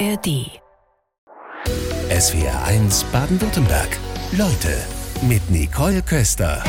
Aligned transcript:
ARD. 0.00 0.50
SWR 2.10 2.64
1 2.64 3.04
Baden-Württemberg. 3.12 3.96
Leute 4.32 4.76
mit 5.22 5.48
Nicole 5.50 6.02
Köster. 6.02 6.64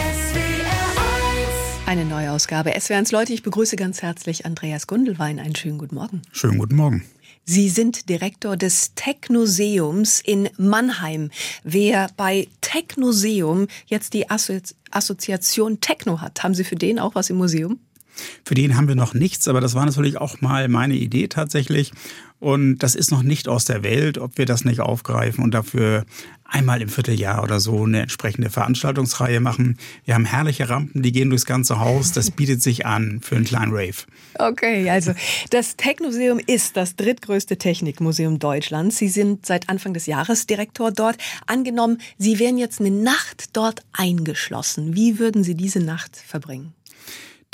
Eine 1.88 2.06
neue 2.06 2.31
Ausgabe 2.31 2.79
SWR 2.79 2.97
1 2.97 3.12
Leute. 3.12 3.33
Ich 3.33 3.42
begrüße 3.42 3.78
ganz 3.78 4.03
herzlich 4.03 4.46
Andreas 4.46 4.85
Gundelwein. 4.85 5.40
Einen 5.40 5.56
schönen 5.56 5.79
guten 5.79 5.96
Morgen. 5.96 6.22
Schönen 6.31 6.60
guten 6.60 6.76
Morgen. 6.76 7.03
Sie 7.46 7.69
sind 7.69 8.10
Direktor 8.10 8.58
des 8.58 8.94
Technoseums 8.94 10.19
in 10.19 10.49
Mannheim. 10.57 11.31
Wer 11.63 12.10
bei 12.17 12.47
Technoseum 12.62 13.67
jetzt 13.87 14.13
die 14.13 14.29
Assoziation 14.29 15.81
Techno 15.81 16.21
hat, 16.21 16.44
haben 16.44 16.53
Sie 16.53 16.63
für 16.63 16.76
den 16.76 16.99
auch 16.99 17.16
was 17.16 17.31
im 17.31 17.38
Museum? 17.38 17.80
Für 18.44 18.55
den 18.55 18.77
haben 18.77 18.88
wir 18.88 18.95
noch 18.95 19.13
nichts, 19.13 19.48
aber 19.48 19.62
das 19.62 19.76
war 19.76 19.86
natürlich 19.86 20.18
auch 20.18 20.41
mal 20.41 20.68
meine 20.68 20.95
Idee 20.95 21.27
tatsächlich. 21.27 21.92
Und 22.40 22.80
das 22.80 22.96
ist 22.96 23.12
noch 23.12 23.23
nicht 23.23 23.48
aus 23.48 23.66
der 23.66 23.82
Welt, 23.82 24.18
ob 24.18 24.38
wir 24.38 24.46
das 24.46 24.66
nicht 24.66 24.82
aufgreifen 24.82 25.44
und 25.44 25.54
dafür 25.54 26.06
einmal 26.44 26.82
im 26.82 26.90
Vierteljahr 26.90 27.42
oder 27.42 27.59
so 27.59 27.86
eine 27.86 28.02
entsprechende 28.02 28.50
Veranstaltungsreihe 28.50 29.40
machen. 29.40 29.78
Wir 30.04 30.14
haben 30.14 30.26
herrliche 30.26 30.70
Rampen, 30.70 31.02
die 31.02 31.12
gehen 31.12 31.30
durchs 31.30 31.46
ganze 31.46 31.80
Haus. 31.80 32.12
Das 32.12 32.30
bietet 32.32 32.62
sich 32.62 32.86
an 32.86 33.20
für 33.23 33.36
einen 33.36 33.46
kleinen 33.46 33.72
Rave. 33.72 34.06
Okay, 34.38 34.88
also 34.90 35.14
das 35.50 35.76
Technomuseum 35.76 36.40
ist 36.45 36.78
das 36.78 36.95
drittgrößte 36.95 37.58
Technikmuseum 37.58 38.38
Deutschlands. 38.38 38.98
Sie 38.98 39.09
sind 39.09 39.45
seit 39.45 39.70
Anfang 39.70 39.94
des 39.94 40.06
Jahres 40.06 40.45
Direktor 40.45 40.92
dort. 40.92 41.18
Angenommen, 41.48 41.98
Sie 42.20 42.38
wären 42.38 42.58
jetzt 42.58 42.80
eine 42.80 42.92
Nacht 42.92 43.50
dort 43.54 43.82
eingeschlossen. 43.94 44.95
Wie 44.95 45.18
würden 45.18 45.44
Sie 45.44 45.56
diese 45.56 45.80
Nacht 45.80 46.16
verbringen? 46.16 46.75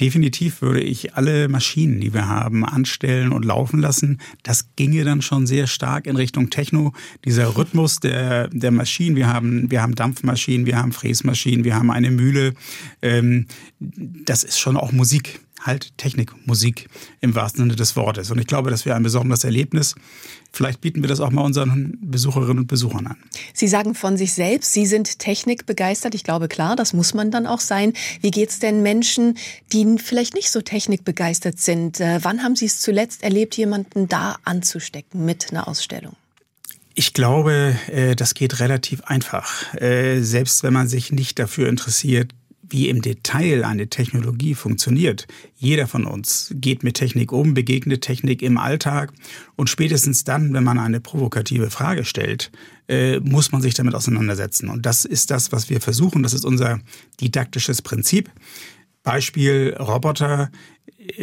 Definitiv 0.01 0.63
würde 0.63 0.81
ich 0.81 1.13
alle 1.13 1.47
Maschinen, 1.47 2.01
die 2.01 2.11
wir 2.11 2.27
haben, 2.27 2.65
anstellen 2.65 3.31
und 3.31 3.45
laufen 3.45 3.79
lassen. 3.79 4.19
Das 4.41 4.75
ginge 4.75 5.03
dann 5.03 5.21
schon 5.21 5.45
sehr 5.45 5.67
stark 5.67 6.07
in 6.07 6.15
Richtung 6.15 6.49
Techno. 6.49 6.93
Dieser 7.23 7.55
Rhythmus 7.55 7.99
der, 7.99 8.47
der 8.47 8.71
Maschinen, 8.71 9.15
wir 9.15 9.27
haben, 9.27 9.69
wir 9.69 9.83
haben 9.83 9.93
Dampfmaschinen, 9.93 10.65
wir 10.65 10.77
haben 10.77 10.91
Fräsmaschinen, 10.91 11.63
wir 11.65 11.75
haben 11.75 11.91
eine 11.91 12.09
Mühle. 12.09 12.55
Ähm, 13.03 13.45
das 13.79 14.43
ist 14.43 14.59
schon 14.59 14.75
auch 14.75 14.91
Musik 14.91 15.39
halt 15.61 15.97
Technik, 15.97 16.33
Musik 16.45 16.87
im 17.21 17.35
wahrsten 17.35 17.63
Sinne 17.63 17.75
des 17.75 17.95
Wortes. 17.95 18.31
Und 18.31 18.39
ich 18.39 18.47
glaube, 18.47 18.69
das 18.69 18.85
wäre 18.85 18.95
ein 18.95 19.03
besonderes 19.03 19.43
Erlebnis. 19.43 19.95
Vielleicht 20.51 20.81
bieten 20.81 21.01
wir 21.01 21.07
das 21.07 21.21
auch 21.21 21.31
mal 21.31 21.43
unseren 21.43 21.97
Besucherinnen 22.01 22.59
und 22.59 22.67
Besuchern 22.67 23.07
an. 23.07 23.17
Sie 23.53 23.67
sagen 23.67 23.95
von 23.95 24.17
sich 24.17 24.33
selbst, 24.33 24.73
Sie 24.73 24.85
sind 24.85 25.19
technikbegeistert. 25.19 26.13
Ich 26.13 26.23
glaube, 26.23 26.47
klar, 26.47 26.75
das 26.75 26.93
muss 26.93 27.13
man 27.13 27.31
dann 27.31 27.47
auch 27.47 27.61
sein. 27.61 27.93
Wie 28.21 28.31
geht 28.31 28.49
es 28.49 28.59
denn 28.59 28.81
Menschen, 28.81 29.37
die 29.71 29.97
vielleicht 29.97 30.33
nicht 30.33 30.51
so 30.51 30.61
technikbegeistert 30.61 31.59
sind? 31.59 31.99
Äh, 31.99 32.19
wann 32.23 32.43
haben 32.43 32.55
Sie 32.55 32.65
es 32.65 32.81
zuletzt 32.81 33.23
erlebt, 33.23 33.55
jemanden 33.55 34.09
da 34.09 34.37
anzustecken 34.43 35.25
mit 35.25 35.51
einer 35.51 35.67
Ausstellung? 35.67 36.15
Ich 36.93 37.13
glaube, 37.13 37.77
äh, 37.87 38.15
das 38.15 38.33
geht 38.33 38.59
relativ 38.59 39.01
einfach. 39.03 39.73
Äh, 39.75 40.21
selbst 40.21 40.63
wenn 40.63 40.73
man 40.73 40.89
sich 40.89 41.11
nicht 41.11 41.39
dafür 41.39 41.69
interessiert, 41.69 42.33
wie 42.71 42.89
im 42.89 43.01
Detail 43.01 43.63
eine 43.63 43.87
Technologie 43.87 44.55
funktioniert. 44.55 45.27
Jeder 45.57 45.87
von 45.87 46.05
uns 46.05 46.53
geht 46.55 46.83
mit 46.83 46.95
Technik 46.95 47.31
um, 47.31 47.53
begegnet 47.53 48.01
Technik 48.01 48.41
im 48.41 48.57
Alltag 48.57 49.13
und 49.55 49.69
spätestens 49.69 50.23
dann, 50.23 50.53
wenn 50.53 50.63
man 50.63 50.79
eine 50.79 51.01
provokative 51.01 51.69
Frage 51.69 52.05
stellt, 52.05 52.51
äh, 52.87 53.19
muss 53.19 53.51
man 53.51 53.61
sich 53.61 53.73
damit 53.73 53.93
auseinandersetzen. 53.93 54.69
Und 54.69 54.85
das 54.85 55.05
ist 55.05 55.31
das, 55.31 55.51
was 55.51 55.69
wir 55.69 55.81
versuchen. 55.81 56.23
Das 56.23 56.33
ist 56.33 56.45
unser 56.45 56.79
didaktisches 57.19 57.81
Prinzip. 57.81 58.31
Beispiel 59.03 59.75
Roboter 59.79 60.49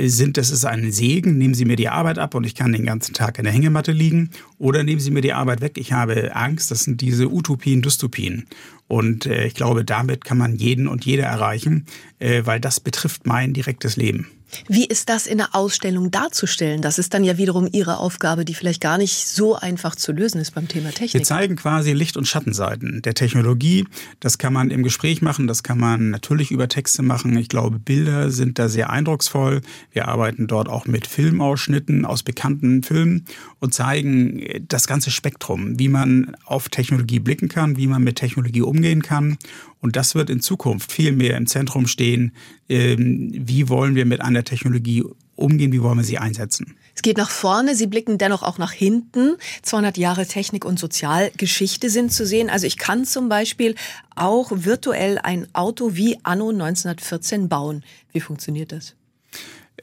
sind, 0.06 0.36
das 0.36 0.50
ist 0.50 0.64
ein 0.64 0.90
Segen, 0.92 1.38
nehmen 1.38 1.54
Sie 1.54 1.64
mir 1.64 1.76
die 1.76 1.88
Arbeit 1.88 2.18
ab 2.18 2.34
und 2.34 2.44
ich 2.44 2.54
kann 2.54 2.72
den 2.72 2.84
ganzen 2.84 3.14
Tag 3.14 3.38
in 3.38 3.44
der 3.44 3.52
Hängematte 3.52 3.92
liegen 3.92 4.30
oder 4.58 4.82
nehmen 4.82 5.00
Sie 5.00 5.10
mir 5.10 5.20
die 5.20 5.32
Arbeit 5.32 5.60
weg, 5.60 5.78
ich 5.78 5.92
habe 5.92 6.34
Angst, 6.34 6.70
das 6.70 6.84
sind 6.84 7.00
diese 7.00 7.30
Utopien, 7.30 7.82
Dystopien. 7.82 8.46
Und 8.86 9.26
äh, 9.26 9.46
ich 9.46 9.54
glaube, 9.54 9.84
damit 9.84 10.24
kann 10.24 10.38
man 10.38 10.56
jeden 10.56 10.88
und 10.88 11.04
jede 11.04 11.22
erreichen, 11.22 11.86
äh, 12.18 12.42
weil 12.44 12.60
das 12.60 12.80
betrifft 12.80 13.26
mein 13.26 13.52
direktes 13.52 13.96
Leben. 13.96 14.28
Wie 14.68 14.86
ist 14.86 15.08
das 15.08 15.26
in 15.26 15.38
der 15.38 15.54
Ausstellung 15.54 16.10
darzustellen? 16.10 16.82
Das 16.82 16.98
ist 16.98 17.14
dann 17.14 17.24
ja 17.24 17.38
wiederum 17.38 17.68
Ihre 17.72 17.98
Aufgabe, 17.98 18.44
die 18.44 18.54
vielleicht 18.54 18.80
gar 18.80 18.98
nicht 18.98 19.26
so 19.26 19.56
einfach 19.56 19.94
zu 19.94 20.12
lösen 20.12 20.40
ist 20.40 20.54
beim 20.54 20.68
Thema 20.68 20.90
Technik. 20.90 21.14
Wir 21.14 21.22
zeigen 21.22 21.56
quasi 21.56 21.92
Licht- 21.92 22.16
und 22.16 22.26
Schattenseiten 22.26 23.02
der 23.02 23.14
Technologie. 23.14 23.86
Das 24.20 24.38
kann 24.38 24.52
man 24.52 24.70
im 24.70 24.82
Gespräch 24.82 25.22
machen, 25.22 25.46
das 25.46 25.62
kann 25.62 25.78
man 25.78 26.10
natürlich 26.10 26.50
über 26.50 26.68
Texte 26.68 27.02
machen. 27.02 27.36
Ich 27.36 27.48
glaube, 27.48 27.78
Bilder 27.78 28.30
sind 28.30 28.58
da 28.58 28.68
sehr 28.68 28.90
eindrucksvoll. 28.90 29.60
Wir 29.92 30.08
arbeiten 30.08 30.46
dort 30.46 30.68
auch 30.68 30.86
mit 30.86 31.06
Filmausschnitten 31.06 32.04
aus 32.04 32.22
bekannten 32.22 32.82
Filmen 32.82 33.24
und 33.60 33.74
zeigen 33.74 34.42
das 34.68 34.86
ganze 34.86 35.10
Spektrum, 35.10 35.78
wie 35.78 35.88
man 35.88 36.36
auf 36.44 36.68
Technologie 36.68 37.18
blicken 37.18 37.48
kann, 37.48 37.76
wie 37.76 37.86
man 37.86 38.02
mit 38.02 38.16
Technologie 38.16 38.62
umgehen 38.62 39.02
kann 39.02 39.38
und 39.80 39.96
das 39.96 40.14
wird 40.14 40.30
in 40.30 40.40
Zukunft 40.40 40.92
viel 40.92 41.12
mehr 41.12 41.36
im 41.36 41.46
Zentrum 41.46 41.86
stehen. 41.86 42.32
Ähm, 42.68 43.30
wie 43.32 43.68
wollen 43.68 43.94
wir 43.94 44.06
mit 44.06 44.20
einer 44.20 44.44
Technologie 44.44 45.04
umgehen? 45.36 45.72
Wie 45.72 45.82
wollen 45.82 45.98
wir 45.98 46.04
sie 46.04 46.18
einsetzen? 46.18 46.76
Es 46.94 47.02
geht 47.02 47.16
nach 47.16 47.30
vorne, 47.30 47.76
Sie 47.76 47.86
blicken 47.86 48.18
dennoch 48.18 48.42
auch 48.42 48.58
nach 48.58 48.72
hinten. 48.72 49.36
200 49.62 49.96
Jahre 49.96 50.26
Technik 50.26 50.64
und 50.64 50.80
Sozialgeschichte 50.80 51.90
sind 51.90 52.12
zu 52.12 52.26
sehen. 52.26 52.50
Also 52.50 52.66
ich 52.66 52.76
kann 52.76 53.04
zum 53.04 53.28
Beispiel 53.28 53.76
auch 54.16 54.50
virtuell 54.52 55.18
ein 55.18 55.46
Auto 55.54 55.94
wie 55.94 56.18
Anno 56.24 56.50
1914 56.50 57.48
bauen. 57.48 57.84
Wie 58.12 58.20
funktioniert 58.20 58.72
das? 58.72 58.97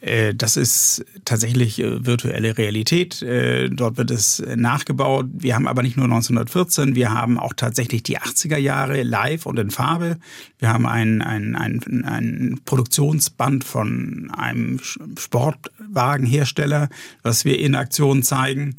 Äh, 0.02 0.36
das 0.36 0.58
ist 0.58 1.06
tatsächlich 1.26 1.80
äh, 1.80 2.06
virtuelle 2.06 2.58
Realität. 2.58 3.22
Äh, 3.22 3.70
dort 3.70 3.98
wird 3.98 4.12
es 4.12 4.44
nachgebaut. 4.56 5.28
Wir 5.32 5.56
haben 5.56 5.68
aber 5.68 5.84
nicht 5.84 5.98
nur 5.98 6.06
1914, 6.06 6.96
wir 6.96 7.14
haben 7.14 7.40
auch 7.40 7.54
tatsächlich 7.54 8.04
die 8.04 8.20
80er 8.20 8.58
Jahre 8.58 9.04
live 9.04 9.46
und 9.46 9.60
in 9.60 9.72
Farbe. 9.72 10.18
Wir 10.60 10.70
haben 10.70 10.86
ein, 10.86 11.22
ein, 11.22 11.56
ein, 11.56 12.06
ein 12.06 12.60
Produktionsband 12.66 13.64
von 13.64 14.32
einem 14.36 14.80
Sportwagenhersteller, 15.18 16.90
was 17.24 17.46
wir 17.46 17.60
in 17.60 17.76
Aktion 17.76 18.24
zeigen. 18.24 18.76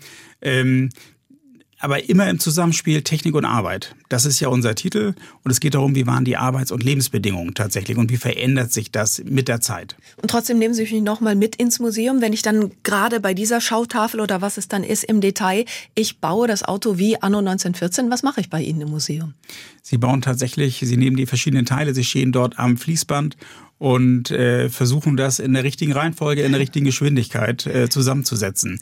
Aber 1.87 2.09
immer 2.09 2.29
im 2.29 2.41
Zusammenspiel 2.41 3.03
Technik 3.03 3.37
und 3.37 3.45
Arbeit. 3.45 3.95
Das 4.09 4.25
ist 4.25 4.41
ja 4.41 4.49
unser 4.49 4.75
Titel 4.75 5.15
und 5.45 5.53
es 5.53 5.61
geht 5.61 5.75
darum, 5.75 5.95
wie 5.95 6.05
waren 6.05 6.25
die 6.25 6.37
Arbeits- 6.37 6.73
und 6.73 6.83
Lebensbedingungen 6.83 7.55
tatsächlich 7.55 7.97
und 7.97 8.11
wie 8.11 8.17
verändert 8.17 8.73
sich 8.73 8.91
das 8.91 9.23
mit 9.25 9.47
der 9.47 9.61
Zeit. 9.61 9.95
Und 10.21 10.29
trotzdem 10.29 10.59
nehmen 10.59 10.75
Sie 10.75 10.83
mich 10.83 11.01
nochmal 11.01 11.37
mit 11.37 11.55
ins 11.55 11.79
Museum, 11.79 12.21
wenn 12.21 12.33
ich 12.33 12.43
dann 12.43 12.73
gerade 12.83 13.21
bei 13.21 13.35
dieser 13.35 13.61
Schautafel 13.61 14.19
oder 14.19 14.43
was 14.43 14.57
es 14.57 14.67
dann 14.67 14.83
ist 14.83 15.05
im 15.05 15.21
Detail, 15.21 15.65
ich 15.95 16.19
baue 16.19 16.49
das 16.49 16.65
Auto 16.65 16.99
wie 16.99 17.23
anno 17.23 17.39
1914, 17.39 18.11
was 18.11 18.25
mache 18.25 18.41
ich 18.41 18.51
bei 18.51 18.61
Ihnen 18.61 18.81
im 18.81 18.91
Museum? 18.91 19.35
Sie 19.81 19.97
bauen 19.97 20.23
tatsächlich, 20.23 20.81
Sie 20.83 20.97
nehmen 20.97 21.17
die 21.17 21.27
verschiedenen 21.27 21.67
Teile, 21.67 21.95
Sie 21.95 22.03
stehen 22.03 22.33
dort 22.33 22.59
am 22.59 22.79
Fließband 22.79 23.37
und 23.79 24.31
äh, 24.31 24.71
versuchen 24.71 25.17
das 25.17 25.39
in 25.39 25.53
der 25.53 25.63
richtigen 25.63 25.93
Reihenfolge, 25.93 26.43
in 26.43 26.53
der 26.53 26.61
richtigen 26.61 26.87
Geschwindigkeit 26.87 27.67
äh, 27.67 27.89
zusammenzusetzen. 27.89 28.81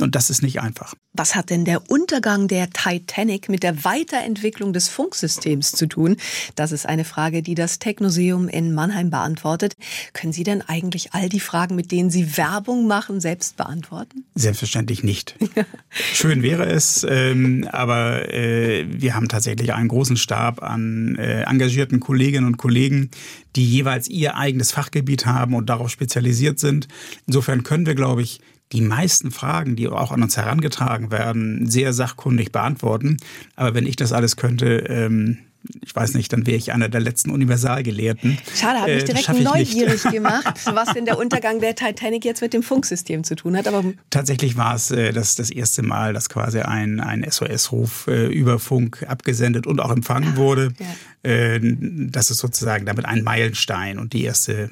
Und 0.00 0.14
das 0.14 0.30
ist 0.30 0.42
nicht 0.42 0.60
einfach. 0.60 0.94
Was 1.12 1.34
hat 1.34 1.50
denn 1.50 1.66
der 1.66 1.90
Untergang 1.90 2.48
der 2.48 2.70
Titanic 2.70 3.50
mit 3.50 3.62
der 3.62 3.84
Weiterentwicklung 3.84 4.72
des 4.72 4.88
Funksystems 4.88 5.72
zu 5.72 5.86
tun? 5.86 6.16
Das 6.54 6.72
ist 6.72 6.86
eine 6.86 7.04
Frage, 7.04 7.42
die 7.42 7.54
das 7.54 7.78
Technoseum 7.78 8.48
in 8.48 8.72
Mannheim 8.72 9.10
beantwortet. 9.10 9.74
Können 10.14 10.32
Sie 10.32 10.44
denn 10.44 10.62
eigentlich 10.62 11.12
all 11.12 11.28
die 11.28 11.40
Fragen, 11.40 11.76
mit 11.76 11.92
denen 11.92 12.10
Sie 12.10 12.38
Werbung 12.38 12.86
machen, 12.86 13.20
selbst 13.20 13.58
beantworten? 13.58 14.24
Selbstverständlich 14.34 15.02
nicht. 15.04 15.36
Schön 15.90 16.42
wäre 16.42 16.64
es, 16.64 17.06
ähm, 17.08 17.68
aber 17.70 18.32
äh, 18.32 18.86
wir 18.88 19.14
haben 19.14 19.28
tatsächlich 19.28 19.74
einen 19.74 19.88
großen 19.88 20.16
Stab 20.16 20.62
an 20.62 21.16
äh, 21.16 21.42
engagierten 21.42 22.00
Kolleginnen 22.00 22.46
und 22.46 22.56
Kollegen, 22.56 23.10
die 23.56 23.68
jeweils 23.68 24.08
ihr 24.08 24.36
eigenes 24.36 24.72
Fachgebiet 24.72 25.26
haben 25.26 25.54
und 25.54 25.66
darauf 25.68 25.90
spezialisiert 25.90 26.58
sind. 26.58 26.88
Insofern 27.26 27.62
können 27.62 27.84
wir, 27.84 27.94
glaube 27.94 28.22
ich, 28.22 28.40
die 28.72 28.80
meisten 28.80 29.30
Fragen, 29.30 29.76
die 29.76 29.88
auch 29.88 30.12
an 30.12 30.22
uns 30.22 30.36
herangetragen 30.36 31.10
werden, 31.10 31.68
sehr 31.68 31.92
sachkundig 31.92 32.52
beantworten. 32.52 33.18
Aber 33.56 33.74
wenn 33.74 33.86
ich 33.86 33.96
das 33.96 34.12
alles 34.12 34.36
könnte, 34.36 34.78
ähm, 34.88 35.38
ich 35.80 35.94
weiß 35.94 36.14
nicht, 36.14 36.32
dann 36.32 36.46
wäre 36.46 36.56
ich 36.56 36.72
einer 36.72 36.88
der 36.88 37.00
letzten 37.00 37.30
Universalgelehrten. 37.30 38.38
Schade, 38.54 38.80
hat 38.80 38.88
mich 38.88 39.02
äh, 39.02 39.06
direkt 39.06 39.40
neugierig 39.42 40.02
gemacht, 40.10 40.60
was 40.66 40.92
denn 40.92 41.04
der 41.04 41.18
Untergang 41.18 41.60
der 41.60 41.74
Titanic 41.74 42.24
jetzt 42.24 42.42
mit 42.42 42.52
dem 42.52 42.62
Funksystem 42.62 43.22
zu 43.24 43.36
tun 43.36 43.56
hat. 43.56 43.68
Aber 43.68 43.84
Tatsächlich 44.10 44.56
war 44.56 44.74
es 44.74 44.90
äh, 44.90 45.12
das, 45.12 45.36
das 45.36 45.50
erste 45.50 45.82
Mal, 45.82 46.14
dass 46.14 46.28
quasi 46.28 46.60
ein, 46.60 47.00
ein 47.00 47.24
SOS-Ruf 47.28 48.08
äh, 48.08 48.26
über 48.26 48.58
Funk 48.58 49.04
abgesendet 49.06 49.66
und 49.66 49.80
auch 49.80 49.92
empfangen 49.92 50.36
wurde. 50.36 50.72
Ja. 50.80 51.30
Äh, 51.30 51.60
das 51.62 52.30
ist 52.30 52.38
sozusagen 52.38 52.86
damit 52.86 53.04
ein 53.04 53.22
Meilenstein 53.22 53.98
und 53.98 54.12
die 54.12 54.24
erste 54.24 54.70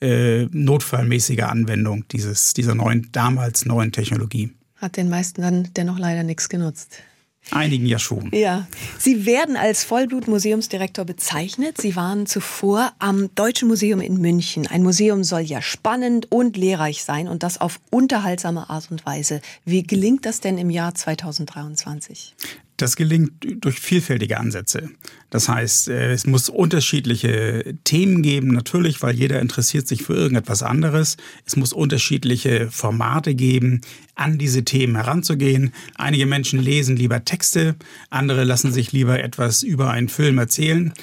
äh, 0.00 0.46
notfallmäßige 0.50 1.40
Anwendung 1.40 2.06
dieses, 2.08 2.54
dieser 2.54 2.74
neuen, 2.74 3.08
damals 3.12 3.66
neuen 3.66 3.92
Technologie. 3.92 4.50
Hat 4.76 4.96
den 4.96 5.08
meisten 5.08 5.42
dann 5.42 5.68
dennoch 5.76 5.98
leider 5.98 6.22
nichts 6.22 6.48
genutzt. 6.48 7.02
einigen 7.50 7.86
ja 7.86 7.98
schon. 7.98 8.30
Ja, 8.32 8.66
Sie 8.98 9.26
werden 9.26 9.56
als 9.56 9.84
Vollblut-Museumsdirektor 9.84 11.04
bezeichnet. 11.04 11.80
Sie 11.80 11.96
waren 11.96 12.26
zuvor 12.26 12.92
am 12.98 13.34
Deutschen 13.34 13.68
Museum 13.68 14.00
in 14.00 14.18
München. 14.20 14.66
Ein 14.66 14.82
Museum 14.82 15.24
soll 15.24 15.40
ja 15.40 15.60
spannend 15.60 16.30
und 16.30 16.56
lehrreich 16.56 17.02
sein 17.02 17.28
und 17.28 17.42
das 17.42 17.60
auf 17.60 17.80
unterhaltsame 17.90 18.70
Art 18.70 18.90
und 18.90 19.04
Weise. 19.04 19.40
Wie 19.64 19.82
gelingt 19.82 20.26
das 20.26 20.40
denn 20.40 20.58
im 20.58 20.70
Jahr 20.70 20.94
2023? 20.94 22.34
Das 22.80 22.96
gelingt 22.96 23.32
durch 23.62 23.78
vielfältige 23.78 24.38
Ansätze. 24.38 24.88
Das 25.28 25.50
heißt, 25.50 25.88
äh, 25.88 26.12
es 26.12 26.26
muss 26.26 26.48
unterschiedliche 26.48 27.74
Themen 27.84 28.22
geben, 28.22 28.48
natürlich, 28.48 29.02
weil 29.02 29.14
jeder 29.14 29.38
interessiert 29.40 29.86
sich 29.86 30.02
für 30.02 30.14
irgendetwas 30.14 30.62
anderes. 30.62 31.18
Es 31.44 31.56
muss 31.56 31.74
unterschiedliche 31.74 32.70
Formate 32.70 33.34
geben, 33.34 33.82
an 34.14 34.38
diese 34.38 34.64
Themen 34.64 34.96
heranzugehen. 34.96 35.74
Einige 35.96 36.24
Menschen 36.24 36.58
lesen 36.58 36.96
lieber 36.96 37.22
Texte, 37.24 37.76
andere 38.08 38.44
lassen 38.44 38.72
sich 38.72 38.92
lieber 38.92 39.22
etwas 39.22 39.62
über 39.62 39.90
einen 39.90 40.08
Film 40.08 40.38
erzählen. 40.38 40.94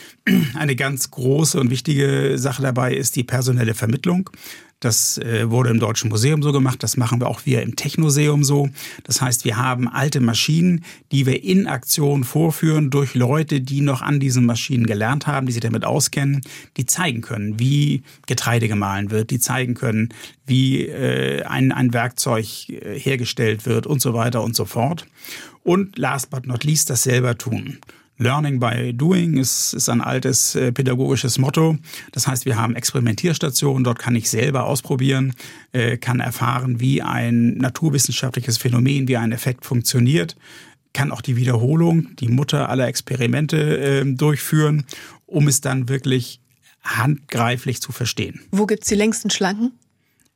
Eine 0.55 0.75
ganz 0.75 1.11
große 1.11 1.59
und 1.59 1.69
wichtige 1.69 2.37
Sache 2.37 2.63
dabei 2.63 2.95
ist 2.95 3.15
die 3.15 3.23
personelle 3.23 3.75
Vermittlung. 3.75 4.31
Das 4.79 5.17
äh, 5.17 5.49
wurde 5.49 5.71
im 5.71 5.79
Deutschen 5.79 6.09
Museum 6.09 6.43
so 6.43 6.51
gemacht, 6.51 6.83
das 6.83 6.97
machen 6.97 7.19
wir 7.19 7.27
auch 7.27 7.45
wir 7.45 7.63
im 7.63 7.75
Technoseum 7.75 8.43
so. 8.43 8.69
Das 9.03 9.21
heißt, 9.21 9.43
wir 9.43 9.57
haben 9.57 9.87
alte 9.87 10.19
Maschinen, 10.19 10.83
die 11.11 11.25
wir 11.25 11.43
in 11.43 11.65
Aktion 11.65 12.23
vorführen 12.23 12.91
durch 12.91 13.15
Leute, 13.15 13.59
die 13.59 13.81
noch 13.81 14.03
an 14.03 14.19
diesen 14.19 14.45
Maschinen 14.45 14.85
gelernt 14.85 15.25
haben, 15.25 15.47
die 15.47 15.53
sich 15.53 15.61
damit 15.61 15.83
auskennen, 15.83 16.41
die 16.77 16.85
zeigen 16.85 17.21
können, 17.21 17.59
wie 17.59 18.03
Getreide 18.27 18.67
gemahlen 18.67 19.09
wird, 19.09 19.31
die 19.31 19.39
zeigen 19.39 19.73
können, 19.73 20.09
wie 20.45 20.85
äh, 20.85 21.41
ein, 21.43 21.71
ein 21.71 21.93
Werkzeug 21.93 22.45
äh, 22.69 22.99
hergestellt 22.99 23.65
wird 23.65 23.87
und 23.87 23.99
so 23.99 24.13
weiter 24.13 24.43
und 24.43 24.55
so 24.55 24.65
fort. 24.65 25.07
Und 25.63 25.97
last 25.97 26.29
but 26.29 26.45
not 26.45 26.63
least 26.63 26.91
das 26.91 27.01
selber 27.01 27.35
tun. 27.35 27.79
Learning 28.17 28.59
by 28.59 28.93
Doing 28.93 29.37
ist, 29.37 29.73
ist 29.73 29.89
ein 29.89 30.01
altes 30.01 30.55
äh, 30.55 30.71
pädagogisches 30.71 31.37
Motto. 31.37 31.77
Das 32.11 32.27
heißt, 32.27 32.45
wir 32.45 32.57
haben 32.57 32.75
Experimentierstationen, 32.75 33.83
dort 33.83 33.99
kann 33.99 34.15
ich 34.15 34.29
selber 34.29 34.65
ausprobieren, 34.65 35.33
äh, 35.71 35.97
kann 35.97 36.19
erfahren, 36.19 36.79
wie 36.79 37.01
ein 37.01 37.57
naturwissenschaftliches 37.57 38.57
Phänomen, 38.57 39.07
wie 39.07 39.17
ein 39.17 39.31
Effekt 39.31 39.65
funktioniert, 39.65 40.35
kann 40.93 41.11
auch 41.11 41.21
die 41.21 41.35
Wiederholung, 41.35 42.15
die 42.15 42.27
Mutter 42.27 42.69
aller 42.69 42.87
Experimente 42.87 43.77
äh, 43.77 44.05
durchführen, 44.05 44.85
um 45.27 45.47
es 45.47 45.61
dann 45.61 45.89
wirklich 45.89 46.39
handgreiflich 46.83 47.81
zu 47.81 47.91
verstehen. 47.91 48.41
Wo 48.51 48.65
gibt's 48.65 48.87
die 48.87 48.95
längsten 48.95 49.29
Schlangen? 49.29 49.73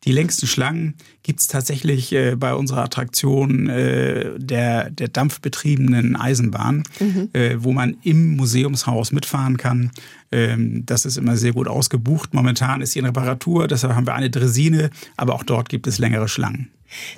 Die 0.04 0.12
längsten 0.12 0.48
Schlangen 0.48 0.96
gibt's 1.22 1.48
tatsächlich 1.48 2.12
äh, 2.12 2.36
bei 2.36 2.56
unserer 2.56 2.84
Attraktion 2.84 3.70
äh, 3.70 4.40
der, 4.40 4.90
der 4.90 5.10
dampfbetriebenen 5.10 6.16
Eisenbahn, 6.16 6.84
mhm. 7.00 7.30
äh, 7.34 7.64
wo 7.64 7.72
man 7.72 7.98
im 8.02 8.36
Museumshaus 8.36 9.12
mitfahren 9.12 9.58
kann. 9.58 9.92
Ähm, 10.32 10.84
das 10.88 11.06
ist 11.06 11.18
immer 11.18 11.38
sehr 11.38 11.54
gut 11.54 11.68
ausgebucht. 11.68 12.34
Momentan 12.34 12.82
ist 12.82 12.94
sie 12.94 13.00
in 13.00 13.06
Reparatur, 13.06 13.68
deshalb 13.68 13.94
haben 13.94 14.08
wir 14.08 14.16
eine 14.16 14.32
Dresine, 14.32 14.90
aber 15.18 15.36
auch 15.36 15.44
dort 15.44 15.70
gibt 15.70 15.86
es 15.86 16.00
längere 16.00 16.28
Schlangen. 16.28 16.72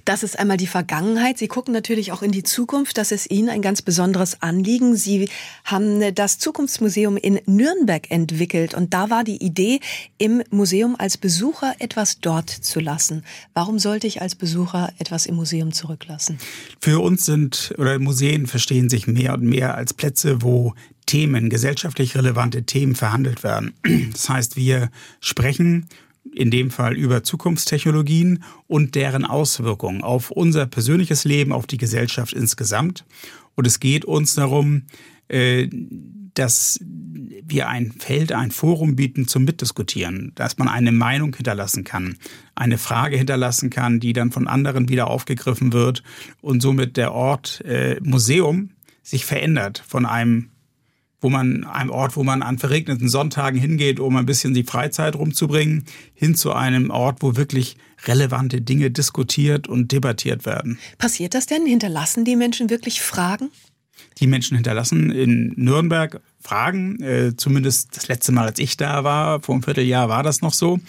Das 0.05 0.23
ist 0.23 0.37
einmal 0.37 0.57
die 0.57 0.67
Vergangenheit. 0.67 1.37
Sie 1.37 1.47
gucken 1.47 1.73
natürlich 1.73 2.11
auch 2.11 2.21
in 2.21 2.31
die 2.31 2.43
Zukunft. 2.43 2.97
Das 2.97 3.11
ist 3.11 3.31
Ihnen 3.31 3.49
ein 3.49 3.61
ganz 3.61 3.81
besonderes 3.81 4.41
Anliegen. 4.41 4.95
Sie 4.95 5.29
haben 5.63 6.13
das 6.15 6.39
Zukunftsmuseum 6.39 7.17
in 7.17 7.39
Nürnberg 7.45 8.09
entwickelt 8.11 8.73
und 8.73 8.93
da 8.93 9.09
war 9.09 9.23
die 9.23 9.43
Idee, 9.43 9.79
im 10.17 10.43
Museum 10.49 10.95
als 10.97 11.17
Besucher 11.17 11.75
etwas 11.79 12.19
dort 12.19 12.49
zu 12.49 12.79
lassen. 12.79 13.23
Warum 13.53 13.79
sollte 13.79 14.07
ich 14.07 14.21
als 14.21 14.35
Besucher 14.35 14.93
etwas 14.99 15.25
im 15.25 15.35
Museum 15.35 15.71
zurücklassen? 15.71 16.37
Für 16.79 16.99
uns 17.01 17.25
sind 17.25 17.73
oder 17.77 17.97
Museen 17.99 18.47
verstehen 18.47 18.89
sich 18.89 19.07
mehr 19.07 19.33
und 19.33 19.43
mehr 19.43 19.75
als 19.75 19.93
Plätze, 19.93 20.41
wo 20.41 20.73
Themen, 21.05 21.49
gesellschaftlich 21.49 22.15
relevante 22.15 22.63
Themen 22.63 22.95
verhandelt 22.95 23.43
werden. 23.43 23.73
Das 24.13 24.29
heißt, 24.29 24.55
wir 24.55 24.89
sprechen 25.19 25.87
in 26.33 26.51
dem 26.51 26.71
Fall 26.71 26.95
über 26.95 27.23
Zukunftstechnologien 27.23 28.43
und 28.67 28.95
deren 28.95 29.25
Auswirkungen 29.25 30.01
auf 30.01 30.31
unser 30.31 30.65
persönliches 30.65 31.25
Leben, 31.25 31.51
auf 31.51 31.67
die 31.67 31.77
Gesellschaft 31.77 32.33
insgesamt. 32.33 33.05
Und 33.55 33.67
es 33.67 33.79
geht 33.79 34.05
uns 34.05 34.35
darum, 34.35 34.83
äh, 35.27 35.69
dass 36.33 36.79
wir 37.45 37.67
ein 37.67 37.91
Feld, 37.91 38.31
ein 38.31 38.51
Forum 38.51 38.95
bieten 38.95 39.27
zum 39.27 39.43
Mitdiskutieren, 39.43 40.31
dass 40.35 40.57
man 40.57 40.67
eine 40.67 40.91
Meinung 40.91 41.35
hinterlassen 41.35 41.83
kann, 41.83 42.17
eine 42.55 42.77
Frage 42.77 43.17
hinterlassen 43.17 43.69
kann, 43.69 43.99
die 43.99 44.13
dann 44.13 44.31
von 44.31 44.47
anderen 44.47 44.89
wieder 44.89 45.07
aufgegriffen 45.07 45.73
wird 45.73 46.03
und 46.41 46.61
somit 46.61 46.97
der 46.97 47.13
Ort 47.13 47.61
äh, 47.65 47.99
Museum 48.01 48.71
sich 49.03 49.25
verändert 49.25 49.83
von 49.85 50.05
einem 50.05 50.49
wo 51.23 51.29
man 51.29 51.63
einem 51.63 51.89
Ort, 51.89 52.15
wo 52.15 52.23
man 52.23 52.43
an 52.43 52.57
verregneten 52.59 53.09
Sonntagen 53.09 53.59
hingeht, 53.59 53.99
um 53.99 54.15
ein 54.15 54.25
bisschen 54.25 54.53
die 54.53 54.63
Freizeit 54.63 55.15
rumzubringen, 55.15 55.85
hin 56.13 56.35
zu 56.35 56.53
einem 56.53 56.89
Ort, 56.89 57.21
wo 57.21 57.35
wirklich 57.35 57.77
relevante 58.05 58.61
Dinge 58.61 58.91
diskutiert 58.91 59.67
und 59.67 59.91
debattiert 59.91 60.45
werden. 60.45 60.77
Passiert 60.97 61.33
das 61.33 61.45
denn? 61.45 61.65
Hinterlassen 61.65 62.25
die 62.25 62.35
Menschen 62.35 62.69
wirklich 62.69 63.01
Fragen? 63.01 63.49
Die 64.19 64.27
Menschen 64.27 64.55
hinterlassen 64.55 65.11
in 65.11 65.53
Nürnberg 65.55 66.21
Fragen. 66.43 67.01
Äh, 67.01 67.35
zumindest 67.37 67.95
das 67.95 68.07
letzte 68.07 68.31
Mal, 68.31 68.47
als 68.47 68.59
ich 68.59 68.77
da 68.77 69.03
war, 69.03 69.41
vor 69.41 69.55
einem 69.55 69.63
Vierteljahr 69.63 70.09
war 70.09 70.23
das 70.23 70.41
noch 70.41 70.53
so. 70.53 70.79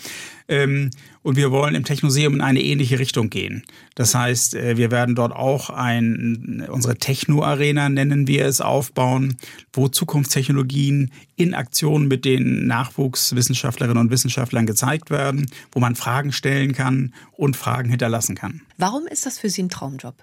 Ähm, 0.48 0.90
und 1.22 1.36
wir 1.36 1.50
wollen 1.50 1.74
im 1.74 1.84
Technoseum 1.84 2.34
in 2.34 2.40
eine 2.42 2.60
ähnliche 2.60 2.98
Richtung 2.98 3.30
gehen. 3.30 3.62
Das 3.94 4.14
heißt, 4.14 4.54
äh, 4.56 4.76
wir 4.76 4.90
werden 4.90 5.14
dort 5.14 5.32
auch 5.32 5.70
ein, 5.70 6.66
unsere 6.68 6.96
Techno-Arena 6.96 7.88
nennen 7.88 8.26
wir 8.26 8.44
es, 8.44 8.60
aufbauen, 8.60 9.36
wo 9.72 9.88
Zukunftstechnologien 9.88 11.12
in 11.36 11.54
Aktion 11.54 12.08
mit 12.08 12.26
den 12.26 12.66
Nachwuchswissenschaftlerinnen 12.66 13.98
und 13.98 14.10
Wissenschaftlern 14.10 14.66
gezeigt 14.66 15.08
werden, 15.10 15.46
wo 15.72 15.80
man 15.80 15.94
Fragen 15.94 16.32
stellen 16.32 16.72
kann 16.72 17.14
und 17.32 17.56
Fragen 17.56 17.88
hinterlassen 17.88 18.34
kann. 18.34 18.60
Warum 18.76 19.06
ist 19.06 19.24
das 19.24 19.38
für 19.38 19.48
Sie 19.48 19.62
ein 19.62 19.70
Traumjob? 19.70 20.16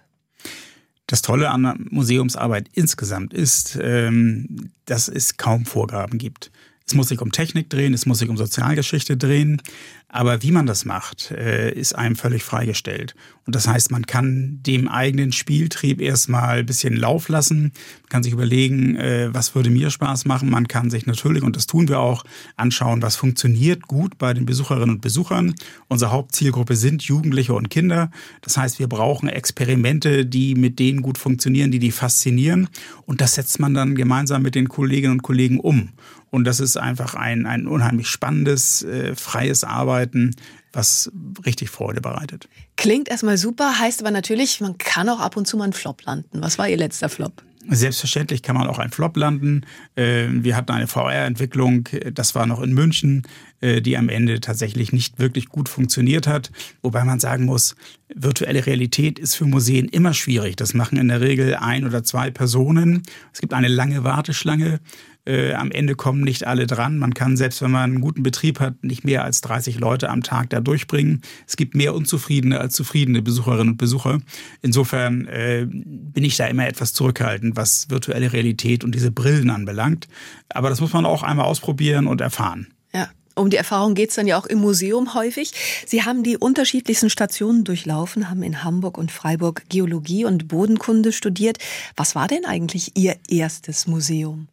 Das 1.11 1.21
Tolle 1.21 1.49
an 1.49 1.87
Museumsarbeit 1.89 2.69
insgesamt 2.71 3.33
ist, 3.33 3.77
ähm, 3.81 4.71
dass 4.85 5.09
es 5.09 5.35
kaum 5.35 5.65
Vorgaben 5.65 6.17
gibt. 6.17 6.51
Es 6.91 6.95
muss 6.95 7.07
sich 7.07 7.21
um 7.21 7.31
Technik 7.31 7.69
drehen, 7.69 7.93
es 7.93 8.05
muss 8.05 8.19
sich 8.19 8.27
um 8.27 8.35
Sozialgeschichte 8.35 9.15
drehen, 9.15 9.61
aber 10.09 10.43
wie 10.43 10.51
man 10.51 10.65
das 10.65 10.83
macht, 10.83 11.31
äh, 11.31 11.71
ist 11.71 11.95
einem 11.95 12.17
völlig 12.17 12.43
freigestellt. 12.43 13.15
Und 13.45 13.55
das 13.55 13.65
heißt, 13.65 13.91
man 13.91 14.05
kann 14.05 14.59
dem 14.61 14.89
eigenen 14.89 15.31
Spieltrieb 15.31 16.01
erstmal 16.01 16.59
ein 16.59 16.65
bisschen 16.65 16.97
Lauf 16.97 17.29
lassen, 17.29 17.61
man 17.61 18.09
kann 18.09 18.23
sich 18.23 18.33
überlegen, 18.33 18.97
äh, 18.97 19.33
was 19.33 19.55
würde 19.55 19.69
mir 19.69 19.89
Spaß 19.89 20.25
machen. 20.25 20.49
Man 20.49 20.67
kann 20.67 20.89
sich 20.89 21.05
natürlich, 21.05 21.43
und 21.43 21.55
das 21.55 21.65
tun 21.65 21.87
wir 21.87 21.99
auch, 21.99 22.25
anschauen, 22.57 23.01
was 23.01 23.15
funktioniert 23.15 23.87
gut 23.87 24.17
bei 24.17 24.33
den 24.33 24.45
Besucherinnen 24.45 24.95
und 24.95 25.01
Besuchern. 25.01 25.55
Unsere 25.87 26.11
Hauptzielgruppe 26.11 26.75
sind 26.75 27.03
Jugendliche 27.03 27.53
und 27.53 27.69
Kinder. 27.69 28.11
Das 28.41 28.57
heißt, 28.57 28.79
wir 28.79 28.89
brauchen 28.89 29.29
Experimente, 29.29 30.25
die 30.25 30.55
mit 30.55 30.77
denen 30.77 31.01
gut 31.01 31.17
funktionieren, 31.17 31.71
die 31.71 31.79
die 31.79 31.91
faszinieren. 31.91 32.67
Und 33.05 33.21
das 33.21 33.35
setzt 33.35 33.61
man 33.61 33.73
dann 33.73 33.95
gemeinsam 33.95 34.41
mit 34.41 34.55
den 34.55 34.67
Kolleginnen 34.67 35.13
und 35.13 35.23
Kollegen 35.23 35.61
um. 35.61 35.91
Und 36.31 36.45
das 36.45 36.59
ist 36.59 36.77
einfach 36.77 37.13
ein, 37.13 37.45
ein 37.45 37.67
unheimlich 37.67 38.07
spannendes, 38.07 38.81
äh, 38.83 39.15
freies 39.15 39.63
Arbeiten, 39.63 40.33
was 40.73 41.11
richtig 41.45 41.69
Freude 41.69 42.01
bereitet. 42.01 42.47
Klingt 42.77 43.09
erstmal 43.09 43.37
super, 43.37 43.77
heißt 43.77 44.01
aber 44.01 44.11
natürlich, 44.11 44.61
man 44.61 44.77
kann 44.77 45.09
auch 45.09 45.19
ab 45.19 45.37
und 45.37 45.45
zu 45.45 45.57
mal 45.57 45.65
einen 45.65 45.73
Flop 45.73 46.03
landen. 46.03 46.41
Was 46.41 46.57
war 46.57 46.67
Ihr 46.67 46.77
letzter 46.77 47.09
Flop? 47.09 47.43
Selbstverständlich 47.69 48.41
kann 48.41 48.55
man 48.55 48.67
auch 48.67 48.79
ein 48.79 48.89
Flop 48.89 49.15
landen. 49.17 49.65
Äh, 49.95 50.27
wir 50.29 50.55
hatten 50.55 50.71
eine 50.71 50.87
VR-Entwicklung, 50.87 51.87
das 52.11 52.33
war 52.33 52.47
noch 52.47 52.59
in 52.61 52.73
München, 52.73 53.23
äh, 53.59 53.81
die 53.81 53.97
am 53.97 54.09
Ende 54.09 54.39
tatsächlich 54.39 54.91
nicht 54.91 55.19
wirklich 55.19 55.47
gut 55.47 55.69
funktioniert 55.69 56.25
hat. 56.25 56.51
Wobei 56.81 57.03
man 57.03 57.19
sagen 57.19 57.45
muss, 57.45 57.75
virtuelle 58.13 58.65
Realität 58.65 59.19
ist 59.19 59.35
für 59.35 59.45
Museen 59.45 59.87
immer 59.87 60.13
schwierig. 60.13 60.55
Das 60.55 60.73
machen 60.73 60.97
in 60.97 61.09
der 61.09 61.21
Regel 61.21 61.55
ein 61.55 61.85
oder 61.85 62.03
zwei 62.03 62.31
Personen. 62.31 63.03
Es 63.31 63.41
gibt 63.41 63.53
eine 63.53 63.67
lange 63.67 64.03
Warteschlange. 64.03 64.79
Äh, 65.25 65.53
am 65.53 65.71
Ende 65.71 65.95
kommen 65.95 66.21
nicht 66.21 66.47
alle 66.47 66.65
dran. 66.65 66.97
Man 66.97 67.13
kann, 67.13 67.37
selbst 67.37 67.61
wenn 67.61 67.71
man 67.71 67.91
einen 67.91 68.01
guten 68.01 68.23
Betrieb 68.23 68.59
hat, 68.59 68.83
nicht 68.83 69.03
mehr 69.03 69.23
als 69.23 69.41
30 69.41 69.79
Leute 69.79 70.09
am 70.09 70.23
Tag 70.23 70.49
da 70.49 70.59
durchbringen. 70.59 71.21
Es 71.47 71.57
gibt 71.57 71.75
mehr 71.75 71.93
Unzufriedene 71.93 72.59
als 72.59 72.73
zufriedene 72.73 73.21
Besucherinnen 73.21 73.73
und 73.73 73.77
Besucher. 73.77 74.19
Insofern 74.61 75.27
äh, 75.27 75.67
bin 75.69 76.23
ich 76.23 76.37
da 76.37 76.47
immer 76.47 76.67
etwas 76.67 76.93
zurückhaltend, 76.93 77.55
was 77.55 77.89
virtuelle 77.89 78.33
Realität 78.33 78.83
und 78.83 78.95
diese 78.95 79.11
Brillen 79.11 79.49
anbelangt. 79.49 80.07
Aber 80.49 80.69
das 80.69 80.81
muss 80.81 80.93
man 80.93 81.05
auch 81.05 81.23
einmal 81.23 81.45
ausprobieren 81.45 82.07
und 82.07 82.21
erfahren. 82.21 82.67
Ja. 82.93 83.09
Um 83.33 83.49
die 83.49 83.55
Erfahrung 83.55 83.93
geht 83.93 84.09
es 84.09 84.15
dann 84.15 84.27
ja 84.27 84.37
auch 84.37 84.45
im 84.45 84.59
Museum 84.59 85.13
häufig. 85.13 85.53
Sie 85.87 86.03
haben 86.03 86.21
die 86.21 86.37
unterschiedlichsten 86.37 87.09
Stationen 87.09 87.63
durchlaufen, 87.63 88.29
haben 88.29 88.43
in 88.43 88.63
Hamburg 88.63 88.97
und 88.97 89.09
Freiburg 89.09 89.63
Geologie 89.69 90.25
und 90.25 90.49
Bodenkunde 90.49 91.13
studiert. 91.13 91.57
Was 91.95 92.13
war 92.13 92.27
denn 92.27 92.43
eigentlich 92.43 92.91
Ihr 92.97 93.15
erstes 93.29 93.87
Museum? 93.87 94.49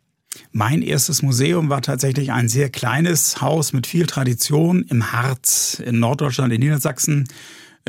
Mein 0.53 0.83
erstes 0.83 1.23
Museum 1.23 1.69
war 1.69 1.83
tatsächlich 1.83 2.33
ein 2.33 2.49
sehr 2.49 2.71
kleines 2.71 3.41
Haus 3.41 3.73
mit 3.73 3.87
viel 3.87 4.07
Tradition 4.07 4.85
im 4.89 5.13
Harz 5.13 5.81
in 5.85 6.01
Norddeutschland, 6.01 6.53
in 6.53 6.61
Niedersachsen. 6.61 7.27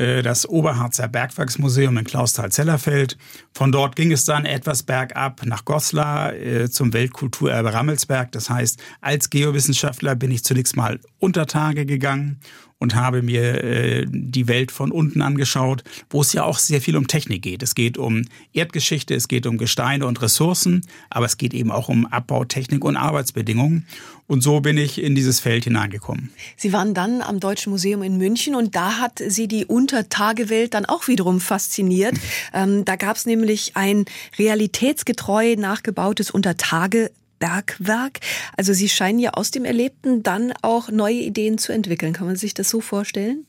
äh, 0.00 0.22
das 0.22 0.48
Oberharzer 0.48 1.08
Bergwerksmuseum 1.08 1.98
in 1.98 2.04
Klausthal-Zellerfeld. 2.04 3.18
Von 3.52 3.70
dort 3.70 3.96
ging 3.96 4.12
es 4.12 4.24
dann 4.24 4.46
etwas 4.46 4.82
bergab 4.82 5.44
nach 5.44 5.64
Goslar 5.64 6.34
äh, 6.34 6.70
zum 6.70 6.92
Weltkulturerbe 6.92 7.72
Rammelsberg. 7.72 8.32
Das 8.32 8.48
heißt, 8.48 8.80
als 9.00 9.30
Geowissenschaftler 9.30 10.16
bin 10.16 10.30
ich 10.30 10.42
zunächst 10.42 10.76
mal 10.76 11.00
unter 11.18 11.46
Tage 11.46 11.84
gegangen 11.86 12.40
und 12.80 12.94
habe 12.94 13.22
mir 13.22 13.62
äh, 13.62 14.06
die 14.08 14.48
Welt 14.48 14.72
von 14.72 14.90
unten 14.90 15.22
angeschaut, 15.22 15.84
wo 16.08 16.22
es 16.22 16.32
ja 16.32 16.42
auch 16.42 16.58
sehr 16.58 16.80
viel 16.80 16.96
um 16.96 17.06
Technik 17.06 17.42
geht. 17.42 17.62
Es 17.62 17.74
geht 17.74 17.98
um 17.98 18.24
Erdgeschichte, 18.52 19.14
es 19.14 19.28
geht 19.28 19.46
um 19.46 19.58
Gesteine 19.58 20.06
und 20.06 20.20
Ressourcen, 20.20 20.84
aber 21.10 21.26
es 21.26 21.36
geht 21.36 21.54
eben 21.54 21.70
auch 21.70 21.88
um 21.88 22.06
Abbautechnik 22.06 22.84
und 22.84 22.96
Arbeitsbedingungen. 22.96 23.86
Und 24.26 24.42
so 24.42 24.60
bin 24.60 24.78
ich 24.78 25.02
in 25.02 25.14
dieses 25.14 25.40
Feld 25.40 25.64
hineingekommen. 25.64 26.30
Sie 26.56 26.72
waren 26.72 26.94
dann 26.94 27.20
am 27.20 27.40
Deutschen 27.40 27.70
Museum 27.70 28.02
in 28.02 28.16
München 28.16 28.54
und 28.54 28.76
da 28.76 28.98
hat 28.98 29.20
Sie 29.26 29.48
die 29.48 29.66
Untertagewelt 29.66 30.72
dann 30.72 30.86
auch 30.86 31.08
wiederum 31.08 31.40
fasziniert. 31.40 32.14
ähm, 32.54 32.84
da 32.84 32.96
gab 32.96 33.16
es 33.16 33.26
nämlich 33.26 33.76
ein 33.76 34.04
realitätsgetreu 34.38 35.56
nachgebautes 35.56 36.30
Untertage 36.30 37.10
Bergwerk. 37.40 38.20
Also 38.56 38.72
Sie 38.72 38.88
scheinen 38.88 39.18
ja 39.18 39.30
aus 39.30 39.50
dem 39.50 39.64
Erlebten 39.64 40.22
dann 40.22 40.52
auch 40.62 40.90
neue 40.90 41.16
Ideen 41.16 41.58
zu 41.58 41.72
entwickeln. 41.72 42.12
Kann 42.12 42.28
man 42.28 42.36
sich 42.36 42.54
das 42.54 42.70
so 42.70 42.80
vorstellen? 42.80 43.46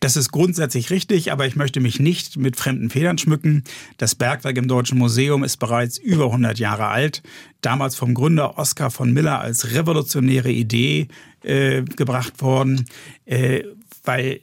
Das 0.00 0.16
ist 0.16 0.32
grundsätzlich 0.32 0.90
richtig, 0.90 1.32
aber 1.32 1.46
ich 1.46 1.56
möchte 1.56 1.80
mich 1.80 2.00
nicht 2.00 2.36
mit 2.36 2.56
fremden 2.56 2.90
Federn 2.90 3.18
schmücken. 3.18 3.64
Das 3.98 4.14
Bergwerk 4.14 4.56
im 4.56 4.68
Deutschen 4.68 4.98
Museum 4.98 5.44
ist 5.44 5.58
bereits 5.58 5.98
über 5.98 6.26
100 6.26 6.58
Jahre 6.58 6.88
alt. 6.88 7.22
Damals 7.60 7.96
vom 7.96 8.14
Gründer 8.14 8.58
Oskar 8.58 8.90
von 8.90 9.12
Miller 9.12 9.40
als 9.40 9.72
revolutionäre 9.72 10.50
Idee 10.50 11.08
äh, 11.42 11.82
gebracht 11.82 12.40
worden, 12.40 12.86
äh, 13.26 13.64
weil 14.04 14.40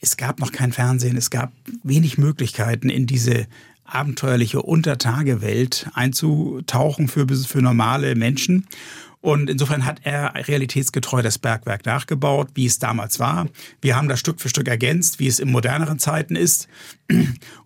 es 0.00 0.16
gab 0.16 0.40
noch 0.40 0.52
kein 0.52 0.72
Fernsehen, 0.72 1.16
es 1.16 1.30
gab 1.30 1.52
wenig 1.82 2.16
Möglichkeiten 2.16 2.88
in 2.88 3.06
diese 3.06 3.46
abenteuerliche 3.94 4.62
Untertagewelt 4.62 5.88
einzutauchen 5.94 7.08
für, 7.08 7.26
für 7.28 7.62
normale 7.62 8.14
Menschen. 8.14 8.66
Und 9.22 9.50
insofern 9.50 9.84
hat 9.84 10.00
er 10.04 10.32
realitätsgetreu 10.48 11.20
das 11.20 11.38
Bergwerk 11.38 11.84
nachgebaut, 11.84 12.48
wie 12.54 12.64
es 12.64 12.78
damals 12.78 13.20
war. 13.20 13.48
Wir 13.82 13.94
haben 13.94 14.08
das 14.08 14.18
Stück 14.18 14.40
für 14.40 14.48
Stück 14.48 14.66
ergänzt, 14.66 15.18
wie 15.18 15.26
es 15.26 15.38
in 15.38 15.50
moderneren 15.50 15.98
Zeiten 15.98 16.36
ist. 16.36 16.68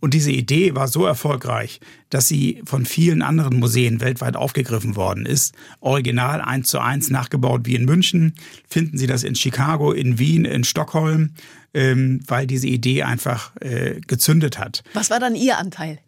Und 0.01 0.15
diese 0.15 0.33
Idee 0.33 0.75
war 0.75 0.89
so 0.89 1.07
erfolgreich, 1.07 1.79
dass 2.11 2.27
sie 2.27 2.61
von 2.65 2.87
vielen 2.87 3.23
anderen 3.23 3.61
Museen 3.61 4.01
weltweit 4.01 4.35
aufgegriffen 4.35 4.97
worden 4.97 5.27
ist. 5.27 5.55
Original 5.79 6.41
eins 6.41 6.69
zu 6.69 6.81
eins 6.81 7.09
nachgebaut 7.09 7.63
wie 7.65 7.77
in 7.77 7.85
München. 7.85 8.35
Finden 8.69 8.99
Sie 8.99 9.07
das 9.07 9.23
in 9.23 9.37
Chicago, 9.37 9.93
in 9.93 10.19
Wien, 10.19 10.45
in 10.45 10.65
Stockholm, 10.65 11.35
ähm, 11.73 12.21
weil 12.27 12.49
diese 12.49 12.67
Idee 12.67 13.05
einfach 13.05 13.53
äh, 13.61 14.01
gezündet 14.01 14.59
hat. 14.59 14.83
Was 14.93 15.11
war 15.11 15.21
dann 15.21 15.37
Ihr 15.37 15.57
Anteil? 15.59 16.01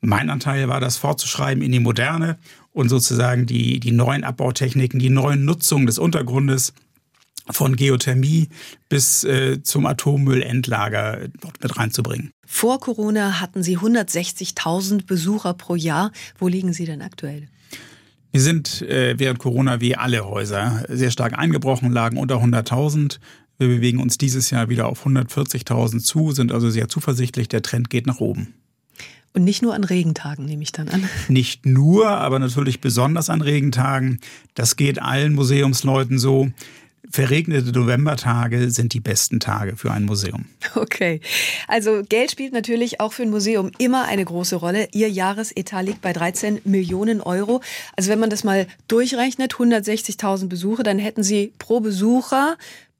Mein 0.00 0.30
Anteil 0.30 0.68
war 0.68 0.80
das 0.80 0.96
fortzuschreiben 0.96 1.62
in 1.62 1.72
die 1.72 1.80
Moderne 1.80 2.38
und 2.72 2.88
sozusagen 2.88 3.46
die, 3.46 3.80
die 3.80 3.90
neuen 3.90 4.24
Abbautechniken, 4.24 5.00
die 5.00 5.10
neuen 5.10 5.44
Nutzungen 5.44 5.86
des 5.86 5.98
Untergrundes 5.98 6.72
von 7.50 7.76
Geothermie 7.76 8.48
bis 8.88 9.24
äh, 9.24 9.62
zum 9.62 9.86
Atommüllendlager 9.86 11.28
dort 11.40 11.62
mit 11.62 11.76
reinzubringen. 11.76 12.30
Vor 12.46 12.80
Corona 12.80 13.40
hatten 13.40 13.62
Sie 13.62 13.78
160.000 13.78 15.06
Besucher 15.06 15.54
pro 15.54 15.74
Jahr. 15.74 16.12
Wo 16.38 16.48
liegen 16.48 16.72
Sie 16.72 16.84
denn 16.84 17.02
aktuell? 17.02 17.48
Wir 18.30 18.42
sind 18.42 18.82
äh, 18.82 19.18
während 19.18 19.38
Corona 19.38 19.80
wie 19.80 19.96
alle 19.96 20.26
Häuser 20.26 20.84
sehr 20.88 21.10
stark 21.10 21.38
eingebrochen, 21.38 21.90
lagen 21.90 22.18
unter 22.18 22.36
100.000. 22.36 23.18
Wir 23.58 23.68
bewegen 23.68 24.00
uns 24.00 24.18
dieses 24.18 24.50
Jahr 24.50 24.68
wieder 24.68 24.86
auf 24.86 25.06
140.000 25.06 26.00
zu, 26.00 26.32
sind 26.32 26.52
also 26.52 26.70
sehr 26.70 26.88
zuversichtlich, 26.88 27.48
der 27.48 27.62
Trend 27.62 27.90
geht 27.90 28.06
nach 28.06 28.20
oben. 28.20 28.54
Und 29.34 29.44
nicht 29.44 29.62
nur 29.62 29.74
an 29.74 29.84
Regentagen, 29.84 30.46
nehme 30.46 30.62
ich 30.62 30.72
dann 30.72 30.88
an. 30.88 31.08
Nicht 31.28 31.66
nur, 31.66 32.08
aber 32.08 32.38
natürlich 32.38 32.80
besonders 32.80 33.30
an 33.30 33.42
Regentagen. 33.42 34.20
Das 34.54 34.76
geht 34.76 35.00
allen 35.00 35.34
Museumsleuten 35.34 36.18
so. 36.18 36.50
Verregnete 37.10 37.72
Novembertage 37.72 38.70
sind 38.70 38.92
die 38.92 39.00
besten 39.00 39.40
Tage 39.40 39.76
für 39.76 39.92
ein 39.92 40.04
Museum. 40.04 40.46
Okay. 40.74 41.20
Also 41.66 42.02
Geld 42.06 42.30
spielt 42.30 42.52
natürlich 42.52 43.00
auch 43.00 43.12
für 43.12 43.22
ein 43.22 43.30
Museum 43.30 43.70
immer 43.78 44.04
eine 44.04 44.24
große 44.24 44.56
Rolle. 44.56 44.88
Ihr 44.92 45.08
Jahresetat 45.08 45.86
liegt 45.86 46.02
bei 46.02 46.12
13 46.12 46.60
Millionen 46.64 47.20
Euro. 47.20 47.62
Also 47.96 48.10
wenn 48.10 48.18
man 48.18 48.30
das 48.30 48.44
mal 48.44 48.66
durchrechnet, 48.88 49.54
160.000 49.54 50.48
Besuche, 50.48 50.82
dann 50.82 50.98
hätten 50.98 51.22
Sie 51.22 51.52
pro 51.58 51.80
Besucher 51.80 52.56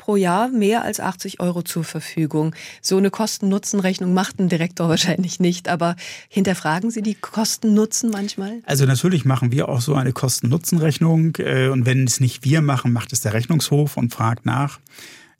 pro 0.09 0.17
Jahr 0.17 0.49
mehr 0.49 0.85
als 0.85 1.01
80 1.01 1.39
Euro 1.39 1.61
zur 1.61 1.85
Verfügung. 1.85 2.55
So 2.81 2.97
eine 2.97 3.11
Kosten-Nutzen-Rechnung 3.11 4.15
macht 4.15 4.39
ein 4.39 4.49
Direktor 4.49 4.89
wahrscheinlich 4.89 5.39
nicht, 5.39 5.69
aber 5.69 5.97
hinterfragen 6.31 6.91
Sie 6.91 7.03
die 7.03 7.15
Kosten-Nutzen 7.15 8.09
manchmal? 8.09 8.63
Also 8.65 8.87
natürlich 8.87 9.27
machen 9.27 9.53
wir 9.53 9.69
auch 9.69 9.83
so 9.83 9.95
eine 9.97 10.15
Kosten-Nutzen-Rechnung 10.15 11.37
äh, 11.37 11.69
und 11.69 11.85
wenn 11.85 12.05
es 12.05 12.21
nicht 12.21 12.43
wir 12.43 12.63
machen, 12.63 12.91
macht 12.95 13.13
es 13.13 13.21
der 13.21 13.35
Rechnungshof 13.35 13.99
und 13.99 14.11
fragt 14.11 14.47
nach. 14.47 14.81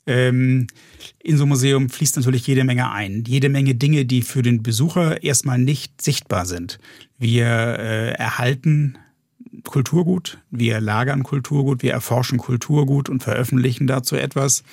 Ähm, 0.05 0.67
in 1.17 1.37
so 1.37 1.45
einem 1.45 1.49
Museum 1.49 1.89
fließt 1.89 2.17
natürlich 2.17 2.45
jede 2.45 2.63
Menge 2.63 2.91
ein. 2.91 3.23
Jede 3.25 3.49
Menge 3.49 3.73
Dinge, 3.73 4.05
die 4.05 4.21
für 4.21 4.43
den 4.43 4.61
Besucher 4.61 5.23
erstmal 5.23 5.57
nicht 5.57 5.99
sichtbar 5.99 6.45
sind. 6.45 6.77
Wir 7.17 7.47
äh, 7.47 8.11
erhalten 8.11 8.99
Kulturgut, 9.63 10.39
wir 10.51 10.79
lagern 10.81 11.23
Kulturgut, 11.23 11.83
wir 11.83 11.91
erforschen 11.91 12.37
Kulturgut 12.37 13.09
und 13.09 13.23
veröffentlichen 13.23 13.87
dazu 13.87 14.15
etwas. 14.15 14.63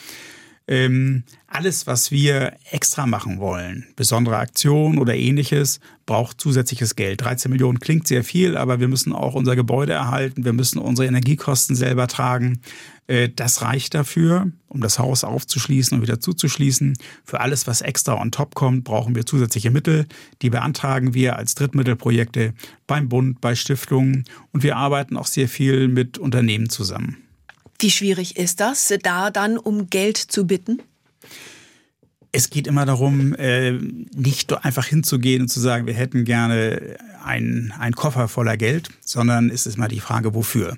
Ähm, 0.69 1.23
alles, 1.47 1.87
was 1.87 2.11
wir 2.11 2.55
extra 2.71 3.07
machen 3.07 3.39
wollen, 3.39 3.87
besondere 3.95 4.37
Aktionen 4.39 4.99
oder 4.99 5.15
ähnliches, 5.15 5.81
braucht 6.05 6.41
zusätzliches 6.41 6.97
Geld. 6.97 7.21
13 7.21 7.51
Millionen 7.53 7.79
klingt 7.79 8.09
sehr 8.09 8.25
viel, 8.25 8.57
aber 8.57 8.81
wir 8.81 8.89
müssen 8.89 9.13
auch 9.13 9.35
unser 9.35 9.55
Gebäude 9.55 9.93
erhalten, 9.93 10.45
wir 10.45 10.53
müssen 10.53 10.79
unsere 10.79 11.07
Energiekosten 11.07 11.77
selber 11.77 12.09
tragen. 12.09 12.61
Äh, 13.07 13.29
das 13.29 13.63
reicht 13.63 13.95
dafür, 13.95 14.51
um 14.67 14.81
das 14.81 14.99
Haus 14.99 15.23
aufzuschließen 15.23 15.97
und 15.97 16.03
wieder 16.03 16.19
zuzuschließen. 16.19 16.99
Für 17.25 17.41
alles, 17.41 17.69
was 17.69 17.81
extra 17.81 18.21
on 18.21 18.33
top 18.33 18.57
kommt, 18.57 18.83
brauchen 18.83 19.15
wir 19.15 19.25
zusätzliche 19.25 19.71
Mittel. 19.71 20.07
Die 20.43 20.51
beantragen 20.51 21.15
wir 21.15 21.37
als 21.37 21.55
Drittmittelprojekte 21.55 22.55
beim 22.89 23.09
Bund, 23.09 23.41
bei 23.41 23.55
Stiftungen 23.55 24.25
und 24.53 24.65
wir 24.65 24.77
arbeiten 24.77 25.17
auch 25.17 25.27
sehr 25.27 25.49
viel 25.49 25.87
mit 25.87 26.19
Unternehmen 26.19 26.69
zusammen. 26.71 27.26
Wie 27.79 27.91
schwierig 27.91 28.37
ist 28.37 28.61
das, 28.61 28.93
da 29.03 29.31
dann 29.31 29.59
um 29.59 29.89
Geld 29.89 30.17
zu 30.17 30.47
bitten? 30.47 30.83
Es 32.33 32.51
geht 32.51 32.67
immer 32.67 32.85
darum, 32.85 33.35
äh, 33.35 33.73
nicht 33.73 34.53
einfach 34.65 34.87
hinzugehen 34.87 35.43
und 35.43 35.49
zu 35.49 35.61
sagen, 35.61 35.87
wir 35.87 35.95
hätten 35.95 36.25
gerne 36.25 36.97
einen, 37.25 37.73
einen 37.73 37.95
Koffer 37.95 38.29
voller 38.29 38.57
Geld, 38.57 38.91
sondern 39.01 39.51
es 39.51 39.67
ist 39.67 39.79
mal 39.79 39.89
die 39.89 40.01
Frage, 40.01 40.35
wofür. 40.35 40.77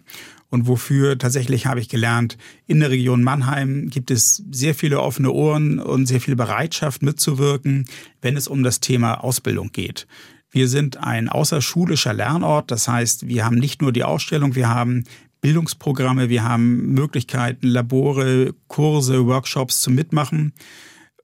Und 0.50 0.66
wofür 0.66 1.18
tatsächlich 1.18 1.66
habe 1.66 1.80
ich 1.80 1.88
gelernt, 1.88 2.38
in 2.66 2.80
der 2.80 2.90
Region 2.90 3.22
Mannheim 3.22 3.90
gibt 3.90 4.10
es 4.10 4.42
sehr 4.50 4.74
viele 4.74 5.00
offene 5.00 5.30
Ohren 5.30 5.78
und 5.78 6.06
sehr 6.06 6.20
viel 6.20 6.36
Bereitschaft 6.36 7.02
mitzuwirken, 7.02 7.86
wenn 8.22 8.36
es 8.36 8.48
um 8.48 8.62
das 8.62 8.80
Thema 8.80 9.22
Ausbildung 9.22 9.72
geht. 9.72 10.06
Wir 10.50 10.68
sind 10.68 10.96
ein 10.96 11.28
außerschulischer 11.28 12.14
Lernort, 12.14 12.70
das 12.70 12.88
heißt, 12.88 13.28
wir 13.28 13.44
haben 13.44 13.56
nicht 13.56 13.82
nur 13.82 13.92
die 13.92 14.04
Ausstellung, 14.04 14.54
wir 14.54 14.70
haben 14.70 15.04
Bildungsprogramme, 15.40 16.28
wir 16.28 16.44
haben 16.44 16.92
Möglichkeiten, 16.92 17.68
Labore, 17.68 18.54
Kurse, 18.66 19.26
Workshops 19.26 19.80
zum 19.82 19.94
Mitmachen. 19.94 20.52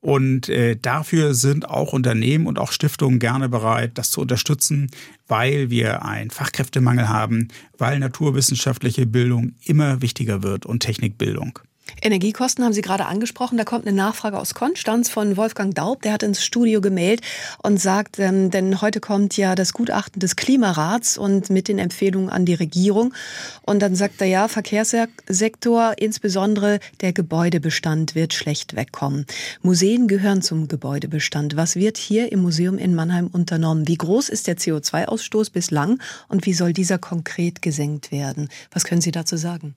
Und 0.00 0.50
äh, 0.50 0.76
dafür 0.76 1.32
sind 1.32 1.68
auch 1.68 1.94
Unternehmen 1.94 2.46
und 2.46 2.58
auch 2.58 2.72
Stiftungen 2.72 3.18
gerne 3.18 3.48
bereit, 3.48 3.92
das 3.94 4.10
zu 4.10 4.20
unterstützen, 4.20 4.90
weil 5.28 5.70
wir 5.70 6.04
einen 6.04 6.30
Fachkräftemangel 6.30 7.08
haben, 7.08 7.48
weil 7.78 7.98
naturwissenschaftliche 7.98 9.06
Bildung 9.06 9.54
immer 9.64 10.02
wichtiger 10.02 10.42
wird 10.42 10.66
und 10.66 10.80
Technikbildung. 10.80 11.58
Energiekosten 12.04 12.62
haben 12.62 12.74
Sie 12.74 12.82
gerade 12.82 13.06
angesprochen. 13.06 13.56
Da 13.56 13.64
kommt 13.64 13.86
eine 13.86 13.96
Nachfrage 13.96 14.38
aus 14.38 14.52
Konstanz 14.52 15.08
von 15.08 15.38
Wolfgang 15.38 15.74
Daub. 15.74 16.02
Der 16.02 16.12
hat 16.12 16.22
ins 16.22 16.44
Studio 16.44 16.82
gemeldet 16.82 17.24
und 17.62 17.80
sagt, 17.80 18.18
ähm, 18.18 18.50
denn 18.50 18.82
heute 18.82 19.00
kommt 19.00 19.38
ja 19.38 19.54
das 19.54 19.72
Gutachten 19.72 20.20
des 20.20 20.36
Klimarats 20.36 21.16
und 21.16 21.48
mit 21.48 21.66
den 21.66 21.78
Empfehlungen 21.78 22.28
an 22.28 22.44
die 22.44 22.52
Regierung. 22.52 23.14
Und 23.62 23.80
dann 23.80 23.96
sagt 23.96 24.20
er 24.20 24.26
ja, 24.26 24.48
Verkehrssektor, 24.48 25.94
insbesondere 25.96 26.78
der 27.00 27.14
Gebäudebestand 27.14 28.14
wird 28.14 28.34
schlecht 28.34 28.76
wegkommen. 28.76 29.24
Museen 29.62 30.06
gehören 30.06 30.42
zum 30.42 30.68
Gebäudebestand. 30.68 31.56
Was 31.56 31.74
wird 31.74 31.96
hier 31.96 32.30
im 32.32 32.42
Museum 32.42 32.76
in 32.76 32.94
Mannheim 32.94 33.28
unternommen? 33.28 33.88
Wie 33.88 33.96
groß 33.96 34.28
ist 34.28 34.46
der 34.46 34.58
CO2-Ausstoß 34.58 35.52
bislang 35.52 36.02
und 36.28 36.44
wie 36.44 36.52
soll 36.52 36.74
dieser 36.74 36.98
konkret 36.98 37.62
gesenkt 37.62 38.12
werden? 38.12 38.50
Was 38.70 38.84
können 38.84 39.00
Sie 39.00 39.10
dazu 39.10 39.38
sagen? 39.38 39.74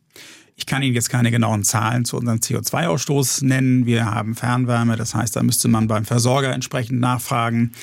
Ich 0.60 0.66
kann 0.66 0.82
Ihnen 0.82 0.96
jetzt 0.96 1.10
keine 1.10 1.30
genauen 1.30 1.64
Zahlen 1.64 2.04
zu 2.04 2.18
unserem 2.18 2.40
CO2-Ausstoß 2.40 3.46
nennen. 3.46 3.86
Wir 3.86 4.06
haben 4.06 4.34
Fernwärme, 4.34 4.96
das 4.96 5.14
heißt, 5.14 5.36
da 5.36 5.44
müsste 5.44 5.68
man 5.68 5.88
beim 5.88 6.04
Versorger 6.04 6.52
entsprechend 6.52 7.00
nachfragen. 7.00 7.74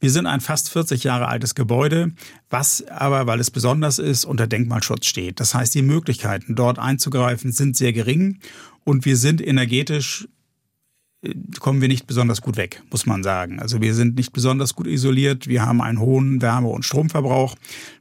Wir 0.00 0.10
sind 0.10 0.26
ein 0.26 0.40
fast 0.40 0.68
40 0.68 1.04
Jahre 1.04 1.28
altes 1.28 1.54
Gebäude, 1.54 2.10
was 2.50 2.84
aber, 2.88 3.28
weil 3.28 3.38
es 3.38 3.52
besonders 3.52 4.00
ist, 4.00 4.24
unter 4.24 4.48
Denkmalschutz 4.48 5.06
steht. 5.06 5.38
Das 5.38 5.54
heißt, 5.54 5.76
die 5.76 5.82
Möglichkeiten, 5.82 6.56
dort 6.56 6.80
einzugreifen, 6.80 7.52
sind 7.52 7.76
sehr 7.76 7.92
gering 7.92 8.40
und 8.82 9.04
wir 9.04 9.16
sind 9.16 9.40
energetisch 9.40 10.26
kommen 11.60 11.80
wir 11.80 11.88
nicht 11.88 12.06
besonders 12.06 12.42
gut 12.42 12.56
weg, 12.56 12.82
muss 12.90 13.06
man 13.06 13.22
sagen. 13.22 13.58
Also 13.58 13.80
wir 13.80 13.94
sind 13.94 14.16
nicht 14.16 14.32
besonders 14.32 14.74
gut 14.74 14.86
isoliert. 14.86 15.46
Wir 15.46 15.64
haben 15.64 15.80
einen 15.80 15.98
hohen 15.98 16.42
Wärme- 16.42 16.68
und 16.68 16.84
Stromverbrauch. 16.84 17.54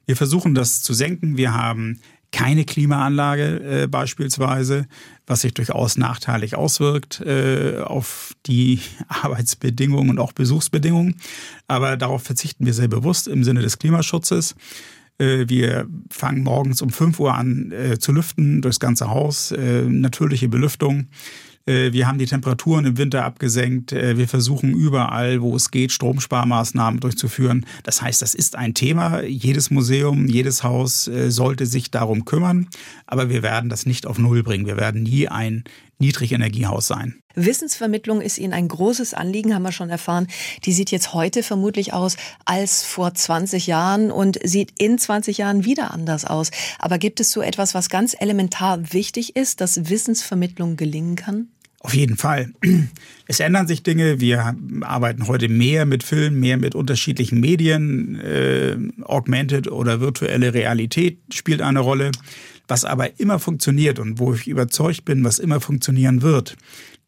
Wir 0.05 0.17
versuchen 0.17 0.55
das 0.55 0.81
zu 0.81 0.93
senken. 0.93 1.37
Wir 1.37 1.53
haben 1.53 2.01
keine 2.33 2.65
Klimaanlage 2.65 3.83
äh, 3.83 3.87
beispielsweise, 3.87 4.87
was 5.25 5.41
sich 5.41 5.53
durchaus 5.53 5.97
nachteilig 5.97 6.55
auswirkt 6.55 7.21
äh, 7.21 7.77
auf 7.79 8.33
die 8.45 8.81
Arbeitsbedingungen 9.07 10.09
und 10.09 10.19
auch 10.19 10.33
Besuchsbedingungen. 10.33 11.15
Aber 11.67 11.95
darauf 11.95 12.23
verzichten 12.23 12.65
wir 12.65 12.73
sehr 12.73 12.89
bewusst 12.89 13.29
im 13.29 13.45
Sinne 13.45 13.61
des 13.61 13.79
Klimaschutzes. 13.79 14.55
Äh, 15.19 15.45
wir 15.47 15.87
fangen 16.09 16.43
morgens 16.43 16.81
um 16.81 16.89
5 16.89 17.19
Uhr 17.19 17.35
an 17.35 17.71
äh, 17.71 17.99
zu 17.99 18.11
lüften 18.11 18.61
durchs 18.61 18.79
ganze 18.79 19.09
Haus, 19.09 19.51
äh, 19.51 19.83
natürliche 19.83 20.49
Belüftung. 20.49 21.07
Äh, 21.65 21.93
wir 21.93 22.07
haben 22.07 22.17
die 22.17 22.25
Temperaturen 22.25 22.85
im 22.85 22.97
Winter 22.97 23.23
abgesenkt. 23.23 23.93
Äh, 23.93 24.17
wir 24.17 24.27
versuchen 24.27 24.73
überall, 24.73 25.41
wo 25.41 25.55
es 25.55 25.71
geht, 25.71 25.91
Stromsparmaßnahmen 25.91 26.99
durchzuführen. 26.99 27.65
Das 27.83 28.01
heißt, 28.01 28.21
das 28.21 28.35
ist 28.35 28.55
ein 28.55 28.73
Thema. 28.73 29.23
Jedes 29.23 29.71
Museum, 29.71 30.27
jedes 30.27 30.63
Haus 30.63 31.07
äh, 31.07 31.31
sollte 31.31 31.65
sich 31.65 31.91
darum 31.91 32.25
kümmern. 32.25 32.67
Aber 33.07 33.29
wir 33.29 33.43
werden 33.43 33.69
das 33.69 33.85
nicht 33.85 34.05
auf 34.05 34.19
Null 34.19 34.43
bringen. 34.43 34.65
Wir 34.65 34.77
werden 34.77 35.03
nie 35.03 35.27
ein 35.27 35.63
Niedrigenergiehaus 35.99 36.87
sein. 36.87 37.21
Wissensvermittlung 37.35 38.21
ist 38.21 38.37
Ihnen 38.37 38.53
ein 38.53 38.67
großes 38.67 39.13
Anliegen, 39.13 39.55
haben 39.55 39.63
wir 39.63 39.71
schon 39.71 39.89
erfahren. 39.89 40.27
Die 40.65 40.73
sieht 40.73 40.91
jetzt 40.91 41.13
heute 41.13 41.43
vermutlich 41.43 41.93
aus 41.93 42.17
als 42.45 42.83
vor 42.83 43.13
20 43.13 43.67
Jahren 43.67 44.11
und 44.11 44.37
sieht 44.43 44.73
in 44.79 44.97
20 44.97 45.37
Jahren 45.37 45.65
wieder 45.65 45.91
anders 45.91 46.25
aus. 46.25 46.51
Aber 46.77 46.97
gibt 46.97 47.19
es 47.19 47.31
so 47.31 47.41
etwas, 47.41 47.73
was 47.73 47.89
ganz 47.89 48.15
elementar 48.19 48.93
wichtig 48.93 49.35
ist, 49.35 49.61
dass 49.61 49.89
Wissensvermittlung 49.89 50.75
gelingen 50.75 51.15
kann? 51.15 51.52
Auf 51.83 51.93
jeden 51.93 52.17
Fall. 52.17 52.53
Es 53.25 53.39
ändern 53.39 53.67
sich 53.67 53.83
Dinge. 53.83 54.19
Wir 54.19 54.53
arbeiten 54.81 55.27
heute 55.27 55.47
mehr 55.47 55.85
mit 55.85 56.03
Filmen, 56.03 56.41
mehr 56.41 56.57
mit 56.57 56.75
unterschiedlichen 56.75 57.39
Medien. 57.39 58.19
Äh, 58.19 58.75
augmented 59.03 59.71
oder 59.71 60.01
virtuelle 60.01 60.53
Realität 60.53 61.19
spielt 61.31 61.61
eine 61.61 61.79
Rolle. 61.79 62.11
Was 62.67 62.83
aber 62.83 63.19
immer 63.21 63.39
funktioniert 63.39 63.97
und 63.97 64.19
wo 64.19 64.33
ich 64.33 64.47
überzeugt 64.47 65.05
bin, 65.05 65.23
was 65.23 65.39
immer 65.39 65.61
funktionieren 65.61 66.21
wird, 66.21 66.57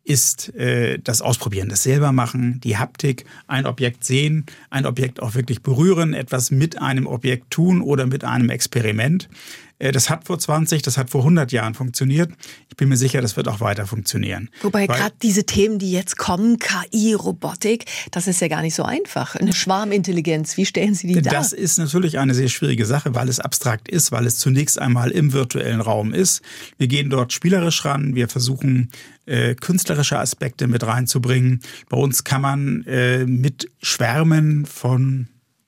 ist 0.06 0.54
äh, 0.56 1.00
das 1.04 1.22
Ausprobieren, 1.22 1.68
das 1.68 1.84
selber 1.84 2.12
machen, 2.12 2.62
die 2.64 2.78
Haptik, 2.78 3.26
ein 3.48 3.66
Objekt 3.66 4.06
sehen, 4.06 4.46
ein 4.70 4.86
Objekt 4.86 5.22
auch 5.22 5.34
wirklich 5.34 5.64
berühren, 5.64 6.14
etwas 6.14 6.52
mit 6.52 6.80
einem 6.80 7.08
Objekt 7.08 7.52
tun 7.52 7.82
oder 7.82 8.06
mit 8.06 8.24
einem 8.24 8.50
Experiment. 8.50 9.28
Äh, 9.80 9.92
das 9.92 10.10
hat 10.10 10.26
vor 10.26 10.38
20, 10.38 10.84
das 10.84 10.98
hat 10.98 11.10
vor 11.10 11.22
100 11.22 11.52
Jahren 11.52 11.74
funktioniert. 11.74 12.32
Ich 12.70 12.78
bin 12.78 12.90
mir 12.90 12.98
sicher, 12.98 13.22
das 13.22 13.36
wird 13.36 13.48
auch 13.48 13.60
weiter 13.62 13.88
funktionieren. 13.88 14.50
Wobei 14.62 14.86
gerade 14.86 15.16
diese 15.22 15.46
Themen, 15.46 15.80
die 15.80 15.92
jetzt 15.92 16.18
kommen, 16.18 16.60
KI, 16.60 17.14
Robotik, 17.14 17.86
das 18.12 18.28
ist 18.28 18.42
ja 18.42 18.48
gar 18.48 18.62
nicht 18.62 18.76
so 18.76 18.84
einfach. 18.84 19.36
Eine 19.36 19.54
Schwarmintelligenz, 19.54 20.56
wie 20.58 20.66
stellen 20.66 20.94
Sie 20.94 21.08
die 21.08 21.22
dar? 21.22 21.34
Das 21.34 21.52
ist 21.52 21.78
natürlich 21.78 22.20
eine 22.20 22.34
sehr 22.34 22.50
schwierige 22.50 22.86
Sache, 22.86 23.16
weil 23.16 23.28
es 23.28 23.40
abstrakt 23.40 23.88
ist, 23.88 24.12
weil 24.12 24.26
es 24.26 24.38
zunächst 24.38 24.80
einmal 24.80 25.12
im 25.12 25.34
virtuellen 25.34 25.82
Raum 25.82 26.14
ist. 26.14 26.42
Wir 26.78 26.88
gehen 26.88 27.10
dort 27.10 27.34
spielerisch 27.34 27.86
ran, 27.86 28.16
wir 28.16 28.28
versuchen 28.28 28.90
äh, 29.26 29.56
künstlerische 29.56 30.20
Aspekte 30.20 30.68
mit 30.68 30.86
reinzubringen. 30.86 31.62
Bei 31.90 31.98
uns 31.98 32.24
kann 32.24 32.42
man 32.42 32.84
äh, 32.84 33.26
mit 33.26 33.70
Schwärmen 33.82 34.66
von 34.66 35.28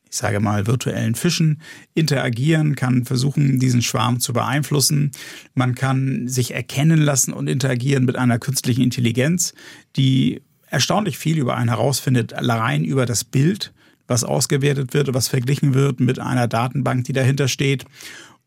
ich 0.09 0.15
sage 0.15 0.39
mal, 0.39 0.67
virtuellen 0.67 1.15
Fischen 1.15 1.61
interagieren, 1.93 2.75
kann 2.75 3.05
versuchen, 3.05 3.59
diesen 3.59 3.81
Schwarm 3.81 4.19
zu 4.19 4.33
beeinflussen. 4.33 5.11
Man 5.53 5.75
kann 5.75 6.27
sich 6.27 6.53
erkennen 6.53 7.01
lassen 7.01 7.33
und 7.33 7.47
interagieren 7.47 8.05
mit 8.05 8.15
einer 8.15 8.39
künstlichen 8.39 8.81
Intelligenz, 8.81 9.53
die 9.95 10.41
erstaunlich 10.69 11.17
viel 11.17 11.37
über 11.37 11.55
einen 11.55 11.69
herausfindet, 11.69 12.33
allein 12.33 12.83
über 12.83 13.05
das 13.05 13.23
Bild, 13.23 13.73
was 14.07 14.23
ausgewertet 14.23 14.93
wird, 14.93 15.13
was 15.13 15.27
verglichen 15.27 15.73
wird 15.73 15.99
mit 15.99 16.19
einer 16.19 16.47
Datenbank, 16.47 17.03
die 17.05 17.13
dahinter 17.13 17.47
steht. 17.47 17.85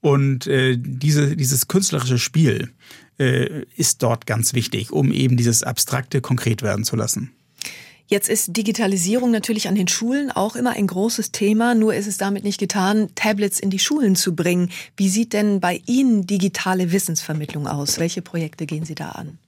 Und 0.01 0.47
äh, 0.47 0.79
diese, 0.79 1.37
dieses 1.37 1.69
künstlerische 1.69 2.19
Spiel 2.19 2.73
äh, 3.21 3.65
ist 3.77 4.03
dort 4.03 4.27
ganz 4.27 4.55
wichtig, 4.55 4.93
um 4.93 5.13
eben 5.13 5.37
dieses 5.37 5.63
Abstrakte 5.63 6.21
konkret 6.21 6.63
werden 6.63 6.85
zu 6.85 6.97
lassen. 6.97 7.31
Jetzt 8.07 8.29
ist 8.29 8.57
Digitalisierung 8.57 9.31
natürlich 9.31 9.69
an 9.69 9.77
den 9.77 9.87
Schulen 9.87 10.33
auch 10.33 10.57
immer 10.57 10.71
ein 10.71 10.89
großes 10.89 11.31
Thema. 11.31 11.77
Nur 11.77 11.95
ist 11.95 12.09
es 12.09 12.17
damit 12.17 12.43
nicht 12.43 12.59
getan, 12.59 13.09
Tablets 13.15 13.61
in 13.61 13.71
die 13.71 13.79
Schulen 13.79 14.17
zu 14.17 14.35
bringen. 14.35 14.71
Wie 14.97 15.09
sieht 15.09 15.33
denn 15.33 15.61
bei 15.61 15.81
Ihnen 15.87 16.27
digitale 16.27 16.91
Wissensvermittlung 16.91 17.69
aus? 17.69 18.01
Welche 18.01 18.21
Projekte 18.21 18.67
gehen 18.67 18.85
Sie 18.85 18.97
da 18.97 19.11
an? 19.11 19.39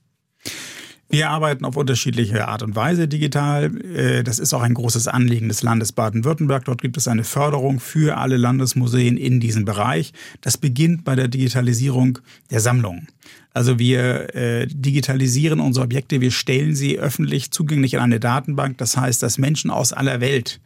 Wir 1.09 1.29
arbeiten 1.29 1.65
auf 1.65 1.77
unterschiedliche 1.77 2.47
Art 2.47 2.63
und 2.63 2.75
Weise 2.75 3.07
digital. 3.07 3.65
Äh, 3.85 4.23
das 4.23 4.39
ist 4.39 4.53
auch 4.53 4.61
ein 4.61 4.73
großes 4.73 5.07
Anliegen 5.07 5.47
des 5.47 5.61
Landes 5.61 5.91
Baden-Württemberg. 5.91 6.65
Dort 6.65 6.81
gibt 6.81 6.97
es 6.97 7.07
eine 7.07 7.23
Förderung 7.23 7.79
für 7.79 8.17
alle 8.17 8.37
Landesmuseen 8.37 9.17
in 9.17 9.39
diesem 9.39 9.65
Bereich. 9.65 10.13
Das 10.41 10.57
beginnt 10.57 11.03
bei 11.03 11.15
der 11.15 11.27
Digitalisierung 11.27 12.19
der 12.49 12.61
Sammlungen. 12.61 13.09
Also 13.53 13.77
wir 13.77 14.33
äh, 14.35 14.67
digitalisieren 14.67 15.59
unsere 15.59 15.85
Objekte, 15.85 16.21
wir 16.21 16.31
stellen 16.31 16.75
sie 16.75 16.97
öffentlich 16.97 17.51
zugänglich 17.51 17.93
in 17.93 17.99
eine 17.99 18.19
Datenbank. 18.19 18.77
Das 18.79 18.97
heißt, 18.97 19.21
dass 19.21 19.37
Menschen 19.37 19.69
aus 19.69 19.93
aller 19.93 20.21
Welt 20.21 20.59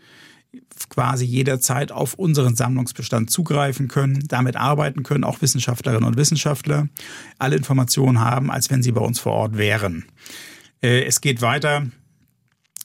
quasi 0.89 1.25
jederzeit 1.25 1.91
auf 1.91 2.13
unseren 2.13 2.55
Sammlungsbestand 2.55 3.29
zugreifen 3.29 3.87
können, 3.87 4.23
damit 4.27 4.55
arbeiten 4.55 5.03
können, 5.03 5.23
auch 5.23 5.41
Wissenschaftlerinnen 5.41 6.07
und 6.07 6.17
Wissenschaftler 6.17 6.87
alle 7.37 7.57
Informationen 7.57 8.21
haben, 8.21 8.49
als 8.49 8.69
wenn 8.69 8.81
sie 8.81 8.91
bei 8.91 9.01
uns 9.01 9.19
vor 9.19 9.33
Ort 9.33 9.57
wären. 9.57 10.05
Äh, 10.81 11.03
es 11.03 11.21
geht 11.21 11.41
weiter, 11.41 11.87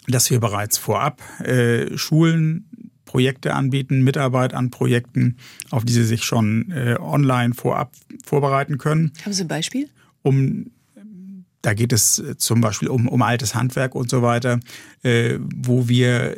dass 0.08 0.30
wir 0.30 0.40
bereits 0.40 0.78
vorab 0.78 1.22
äh, 1.40 1.96
Schulen 1.96 2.90
Projekte 3.12 3.52
anbieten, 3.52 4.04
Mitarbeit 4.04 4.54
an 4.54 4.70
Projekten, 4.70 5.36
auf 5.70 5.84
die 5.84 5.92
sie 5.92 6.04
sich 6.04 6.24
schon 6.24 6.70
äh, 6.70 6.96
online 6.98 7.52
vorab 7.52 7.92
vorbereiten 8.24 8.78
können. 8.78 9.12
Haben 9.22 9.34
Sie 9.34 9.42
ein 9.42 9.48
Beispiel? 9.48 9.90
Um 10.22 10.70
da 11.60 11.74
geht 11.74 11.92
es 11.92 12.20
zum 12.38 12.62
Beispiel 12.62 12.88
um, 12.88 13.06
um 13.06 13.20
altes 13.20 13.54
Handwerk 13.54 13.94
und 13.94 14.08
so 14.08 14.22
weiter, 14.22 14.60
äh, 15.02 15.38
wo 15.38 15.88
wir 15.88 16.34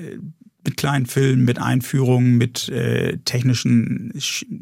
mit 0.65 0.77
kleinen 0.77 1.07
Filmen, 1.07 1.45
mit 1.45 1.61
Einführungen, 1.61 2.37
mit 2.37 2.69
äh, 2.71 3.19
technischen 3.25 4.13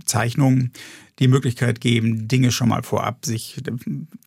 Zeichnungen 0.05 0.72
die 1.18 1.29
Möglichkeit 1.29 1.81
geben, 1.81 2.27
Dinge 2.27 2.51
schon 2.53 2.68
mal 2.68 2.83
vorab 2.83 3.25
sich 3.25 3.61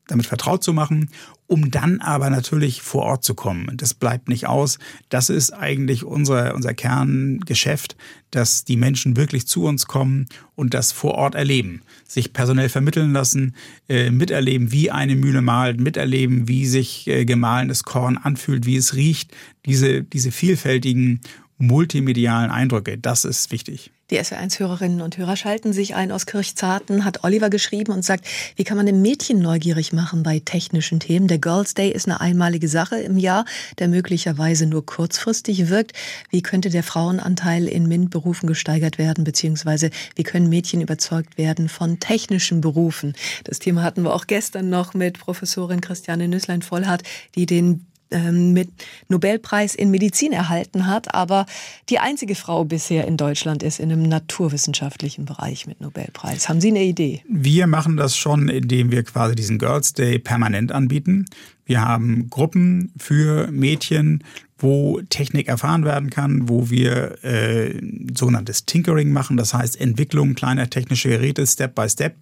damit 0.07 0.27
vertraut 0.27 0.63
zu 0.63 0.71
machen, 0.71 1.09
um 1.47 1.71
dann 1.71 1.99
aber 1.99 2.29
natürlich 2.29 2.81
vor 2.81 3.03
Ort 3.03 3.23
zu 3.23 3.33
kommen. 3.33 3.75
Das 3.75 3.93
bleibt 3.93 4.29
nicht 4.29 4.47
aus. 4.47 4.77
Das 5.09 5.29
ist 5.29 5.51
eigentlich 5.51 6.03
unser, 6.03 6.55
unser 6.55 6.73
Kerngeschäft, 6.73 7.95
dass 8.31 8.65
die 8.65 8.77
Menschen 8.77 9.15
wirklich 9.17 9.47
zu 9.47 9.63
uns 9.65 9.87
kommen 9.87 10.27
und 10.55 10.73
das 10.73 10.91
vor 10.91 11.15
Ort 11.15 11.35
erleben, 11.35 11.81
sich 12.07 12.33
personell 12.33 12.69
vermitteln 12.69 13.13
lassen, 13.13 13.55
äh, 13.89 14.11
miterleben, 14.11 14.71
wie 14.71 14.91
eine 14.91 15.15
Mühle 15.15 15.41
malt, 15.41 15.79
miterleben, 15.79 16.47
wie 16.47 16.65
sich 16.65 17.07
äh, 17.07 17.25
gemahlenes 17.25 17.83
Korn 17.83 18.17
anfühlt, 18.17 18.65
wie 18.65 18.77
es 18.77 18.95
riecht, 18.95 19.35
diese, 19.65 20.03
diese 20.03 20.31
vielfältigen 20.31 21.21
multimedialen 21.57 22.51
Eindrücke. 22.51 22.97
Das 22.97 23.25
ist 23.25 23.51
wichtig. 23.51 23.91
Die 24.11 24.19
SW1-Hörerinnen 24.19 25.01
und 25.01 25.17
Hörer 25.17 25.35
schalten 25.35 25.73
sich 25.73 25.95
ein 25.95 26.11
aus 26.11 26.27
Kirchzarten, 26.27 27.05
hat 27.05 27.23
Oliver 27.23 27.49
geschrieben 27.49 27.91
und 27.91 28.05
sagt, 28.05 28.27
wie 28.55 28.63
kann 28.63 28.77
man 28.77 28.87
ein 28.87 29.01
Mädchen 29.01 29.39
neugierig 29.39 29.93
machen 29.93 30.21
bei 30.21 30.39
technischen 30.39 30.99
Themen? 30.99 31.27
Der 31.27 31.39
Girls 31.39 31.73
Day 31.73 31.89
ist 31.89 32.07
eine 32.07 32.21
einmalige 32.21 32.67
Sache 32.67 32.97
im 32.99 33.17
Jahr, 33.17 33.45
der 33.79 33.87
möglicherweise 33.87 34.67
nur 34.67 34.85
kurzfristig 34.85 35.69
wirkt. 35.69 35.93
Wie 36.29 36.43
könnte 36.43 36.69
der 36.69 36.83
Frauenanteil 36.83 37.67
in 37.67 37.87
MINT-Berufen 37.87 38.45
gesteigert 38.45 38.99
werden, 38.99 39.23
beziehungsweise 39.23 39.89
wie 40.15 40.23
können 40.23 40.49
Mädchen 40.49 40.81
überzeugt 40.81 41.39
werden 41.39 41.67
von 41.67 41.99
technischen 41.99 42.61
Berufen? 42.61 43.13
Das 43.43 43.57
Thema 43.57 43.81
hatten 43.81 44.03
wir 44.03 44.13
auch 44.13 44.27
gestern 44.27 44.69
noch 44.69 44.93
mit 44.93 45.17
Professorin 45.17 45.81
Christiane 45.81 46.27
Nüsslein-Vollhardt, 46.27 47.01
die 47.33 47.47
den 47.47 47.87
ähm, 48.15 48.53
mit 48.53 48.69
Nobelpreis 49.09 49.75
in 49.75 49.91
Medizin 49.91 50.31
erhalten 50.31 50.87
hat, 50.87 51.13
aber 51.13 51.45
die 51.89 51.99
einzige 51.99 52.35
Frau 52.35 52.63
bisher 52.63 53.05
in 53.07 53.17
Deutschland 53.17 53.61
ist 53.61 53.79
in 53.79 53.91
einem 53.91 54.03
naturwissenschaftlichen 54.03 55.25
Bereich 55.25 55.67
mit 55.67 55.81
Nobelpreis. 55.81 56.47
Haben 56.47 56.61
Sie 56.61 56.69
eine 56.69 56.83
Idee? 56.83 57.21
Wir 57.27 57.67
machen 57.67 57.97
das 57.97 58.15
schon, 58.15 58.47
indem 58.47 58.91
wir 58.91 59.03
quasi 59.03 59.35
diesen 59.35 59.59
Girls 59.59 59.93
Day 59.93 60.17
permanent 60.17 60.71
anbieten. 60.71 61.25
Wir 61.65 61.81
haben 61.81 62.29
Gruppen 62.29 62.93
für 62.97 63.51
Mädchen, 63.51 64.23
wo 64.57 65.01
Technik 65.09 65.49
erfahren 65.49 65.83
werden 65.83 66.09
kann, 66.09 66.47
wo 66.47 66.69
wir 66.69 67.21
äh, 67.23 67.81
sogenanntes 68.15 68.65
Tinkering 68.65 69.11
machen, 69.11 69.35
das 69.35 69.53
heißt 69.53 69.79
Entwicklung 69.79 70.35
kleiner 70.35 70.69
technischer 70.69 71.09
Geräte 71.09 71.45
Step 71.45 71.75
by 71.75 71.89
Step 71.89 72.15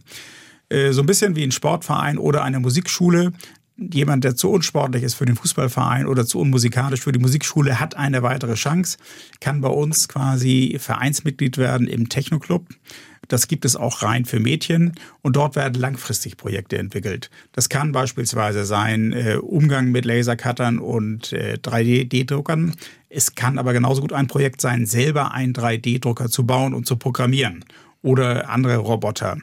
äh, 0.70 0.92
so 0.92 1.02
ein 1.02 1.06
bisschen 1.06 1.36
wie 1.36 1.44
ein 1.44 1.52
Sportverein 1.52 2.18
oder 2.18 2.44
eine 2.44 2.60
Musikschule 2.60 3.32
jemand, 3.78 4.24
der 4.24 4.36
zu 4.36 4.52
unsportlich 4.52 5.04
ist 5.04 5.16
für 5.16 5.26
den 5.26 5.36
Fußballverein 5.36 6.06
oder 6.06 6.26
zu 6.26 6.40
unmusikalisch 6.40 7.02
für 7.02 7.12
die 7.12 7.20
Musikschule, 7.20 7.80
hat 7.80 7.96
eine 7.96 8.24
weitere 8.24 8.54
Chance, 8.54 8.98
kann 9.40 9.62
bei 9.62 9.70
uns 9.70 10.08
quasi 10.08 10.78
Vereinsmitglied 10.80 11.58
werden 11.58 11.88
im 11.88 12.10
Technoclub. 12.10 12.68
Das 13.30 13.48
gibt 13.48 13.64
es 13.64 13.76
auch 13.76 14.04
rein 14.04 14.26
für 14.26 14.40
Mädchen 14.40 14.94
und 15.22 15.38
dort 15.38 15.56
werden 15.56 15.80
langfristig 15.80 16.36
Projekte 16.36 16.78
entwickelt. 16.78 17.30
Das 17.54 17.70
kann 17.70 17.94
beispielsweise 17.94 18.66
sein 18.66 19.14
äh, 19.14 19.38
Umgang 19.38 19.92
mit 19.92 20.06
Lasercuttern 20.06 20.78
und 20.78 21.32
äh, 21.32 21.58
3D-Druckern. 21.62 22.76
Es 23.10 23.36
kann 23.36 23.58
aber 23.58 23.74
genauso 23.74 24.02
gut 24.02 24.14
ein 24.14 24.28
Projekt 24.28 24.60
sein, 24.60 24.86
selber 24.86 25.32
einen 25.32 25.54
3D-Drucker 25.54 26.30
zu 26.30 26.46
bauen 26.46 26.74
und 26.74 26.86
zu 26.86 26.98
programmieren 26.98 27.64
oder 28.02 28.50
andere 28.50 28.78
Roboter. 28.78 29.38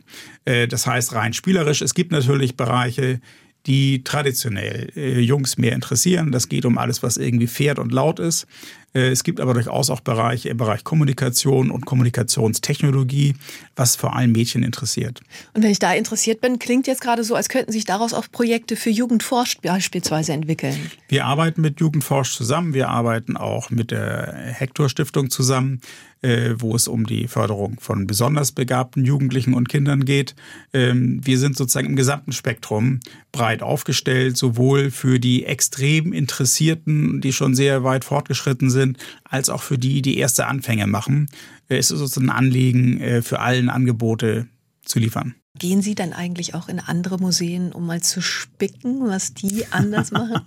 Äh, 0.45 0.69
das 0.69 0.87
heißt 0.87 1.15
rein 1.15 1.33
spielerisch. 1.33 1.81
Es 1.81 1.95
gibt 1.95 2.13
natürlich 2.13 2.57
Bereiche, 2.57 3.21
die 3.67 4.05
traditionell 4.05 4.91
äh, 4.97 5.21
Jungs 5.21 5.59
mehr 5.59 5.73
interessieren. 5.73 6.33
Das 6.33 6.49
geht 6.49 6.65
um 6.65 6.79
alles, 6.79 7.03
was 7.03 7.17
irgendwie 7.17 7.47
fährt 7.47 7.79
und 7.79 7.93
laut 7.93 8.19
ist. 8.19 8.47
Äh, 8.95 9.09
es 9.09 9.25
gibt 9.25 9.41
aber 9.41 9.55
durchaus 9.55 9.91
auch 9.91 10.01
Bereiche 10.01 10.49
im 10.49 10.57
Bereich 10.57 10.85
Kommunikation 10.85 11.71
und 11.71 11.87
Kommunikationstechnologie, 11.87 13.35
was 13.77 13.97
vor 13.97 14.17
allem 14.17 14.33
Mädchen 14.33 14.63
interessiert. 14.63 15.21
Und 15.55 15.63
wenn 15.63 15.71
ich 15.71 15.79
da 15.79 15.93
interessiert 15.93 16.41
bin, 16.41 16.59
klingt 16.59 16.87
jetzt 16.87 17.01
gerade 17.01 17.25
so, 17.25 17.35
als 17.35 17.49
könnten 17.49 17.73
sich 17.73 17.85
daraus 17.85 18.15
auch 18.15 18.27
Projekte 18.31 18.77
für 18.77 18.91
Jugendforscht 18.91 19.63
beispielsweise 19.63 20.33
entwickeln. 20.33 20.91
Wir 21.09 21.27
arbeiten 21.27 21.61
mit 21.61 21.81
Jugendforscht 21.81 22.37
zusammen. 22.37 22.75
Wir 22.75 22.89
arbeiten 22.89 23.37
auch 23.37 23.71
mit 23.71 23.91
der 23.91 24.35
Hector 24.35 24.89
Stiftung 24.89 25.31
zusammen 25.31 25.81
äh, 26.23 26.55
wo 26.59 26.75
es 26.75 26.89
um 26.89 27.07
die 27.07 27.29
Förderung 27.29 27.79
von 27.81 28.07
besonders 28.07 28.53
begabten 28.53 29.05
Jugendlichen 29.05 29.55
und 29.55 29.69
Kindern 29.69 30.05
geht. 30.05 30.35
Ähm, 30.73 31.21
wir 31.25 31.39
sind 31.39 31.57
sozusagen 31.57 31.89
im 31.89 31.97
gesamten 31.97 32.33
Spektrum 32.33 33.01
breit 33.33 33.63
aufgestellt, 33.63 34.37
sowohl 34.37 34.91
für 34.91 35.19
die 35.19 35.47
extrem 35.47 36.13
Interessierten, 36.13 37.21
die 37.21 37.33
schon 37.33 37.55
sehr 37.55 37.85
weit 37.85 38.05
fortgeschritten 38.05 38.71
sind, 38.71 38.80
als 39.25 39.49
auch 39.49 39.63
für 39.63 39.79
die, 39.79 40.03
die 40.03 40.19
erste 40.19 40.47
Anfänge 40.47 40.87
machen. 40.87 41.29
Äh, 41.69 41.77
es 41.77 41.91
ist 41.91 42.01
uns 42.01 42.17
ein 42.17 42.31
Anliegen, 42.31 43.01
äh, 43.01 43.23
für 43.23 43.41
allen 43.41 43.69
Angebote 43.69 44.47
zu 44.85 44.99
liefern. 44.99 45.35
Gehen 45.59 45.83
Sie 45.83 45.95
dann 45.95 46.13
eigentlich 46.13 46.55
auch 46.55 46.69
in 46.69 46.81
andere 46.81 47.19
Museen, 47.19 47.73
um 47.73 47.87
mal 47.87 48.01
zu 48.01 48.23
spicken, 48.23 49.01
was 49.09 49.35
die 49.35 49.67
anders 49.71 50.11
machen? 50.13 50.41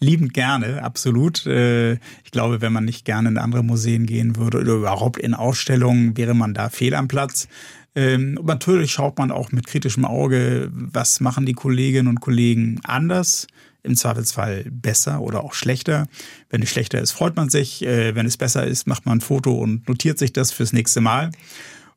Liebend 0.00 0.32
gerne, 0.32 0.82
absolut. 0.82 1.44
Äh, 1.46 1.94
ich 2.24 2.30
glaube, 2.30 2.60
wenn 2.60 2.72
man 2.72 2.84
nicht 2.84 3.04
gerne 3.04 3.28
in 3.28 3.38
andere 3.38 3.62
Museen 3.62 4.06
gehen 4.06 4.36
würde 4.36 4.60
oder 4.60 4.74
überhaupt 4.74 5.18
in 5.18 5.34
Ausstellungen, 5.34 6.16
wäre 6.16 6.34
man 6.34 6.54
da 6.54 6.70
fehl 6.70 6.94
am 6.94 7.08
Platz. 7.08 7.48
Ähm, 7.94 8.38
natürlich 8.42 8.92
schaut 8.92 9.18
man 9.18 9.30
auch 9.30 9.52
mit 9.52 9.66
kritischem 9.66 10.04
Auge, 10.04 10.70
was 10.72 11.20
machen 11.20 11.44
die 11.44 11.52
Kolleginnen 11.52 12.08
und 12.08 12.20
Kollegen 12.20 12.80
anders, 12.84 13.48
im 13.82 13.96
Zweifelsfall 13.96 14.64
besser 14.70 15.20
oder 15.20 15.42
auch 15.42 15.54
schlechter. 15.54 16.06
Wenn 16.50 16.62
es 16.62 16.70
schlechter 16.70 17.00
ist, 17.00 17.12
freut 17.12 17.36
man 17.36 17.50
sich. 17.50 17.82
Äh, 17.84 18.14
wenn 18.14 18.26
es 18.26 18.36
besser 18.36 18.66
ist, 18.66 18.86
macht 18.86 19.06
man 19.06 19.18
ein 19.18 19.20
Foto 19.20 19.54
und 19.54 19.88
notiert 19.88 20.18
sich 20.18 20.32
das 20.32 20.52
fürs 20.52 20.72
nächste 20.72 21.00
Mal. 21.00 21.32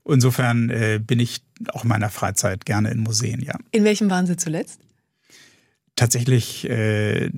Insofern 0.07 0.69
äh, 0.69 0.99
bin 1.05 1.19
ich 1.19 1.41
auch 1.69 1.83
in 1.83 1.89
meiner 1.89 2.09
Freizeit 2.09 2.65
gerne 2.65 2.91
in 2.91 2.99
Museen, 2.99 3.41
ja. 3.41 3.57
In 3.71 3.83
welchem 3.83 4.09
waren 4.09 4.27
Sie 4.27 4.37
zuletzt? 4.37 4.79
Tatsächlich 5.95 6.69
äh, 6.69 7.31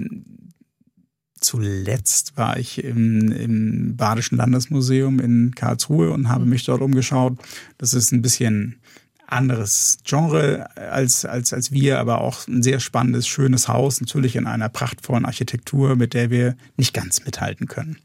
zuletzt 1.39 2.35
war 2.35 2.57
ich 2.57 2.83
im, 2.83 3.31
im 3.31 3.95
Badischen 3.95 4.37
Landesmuseum 4.37 5.19
in 5.19 5.53
Karlsruhe 5.55 6.11
und 6.11 6.29
habe 6.29 6.45
mich 6.45 6.65
dort 6.65 6.81
umgeschaut. 6.81 7.37
Das 7.77 7.93
ist 7.93 8.11
ein 8.11 8.21
bisschen 8.21 8.79
anderes 9.27 9.99
Genre 10.03 10.69
als, 10.75 11.25
als, 11.25 11.53
als 11.53 11.71
wir, 11.71 11.99
aber 11.99 12.21
auch 12.21 12.47
ein 12.47 12.63
sehr 12.63 12.79
spannendes, 12.79 13.27
schönes 13.27 13.67
Haus, 13.67 14.01
natürlich 14.01 14.35
in 14.35 14.47
einer 14.47 14.69
prachtvollen 14.69 15.25
Architektur, 15.25 15.95
mit 15.95 16.13
der 16.13 16.29
wir 16.29 16.55
nicht 16.77 16.93
ganz 16.93 17.23
mithalten 17.25 17.67
können. 17.67 17.97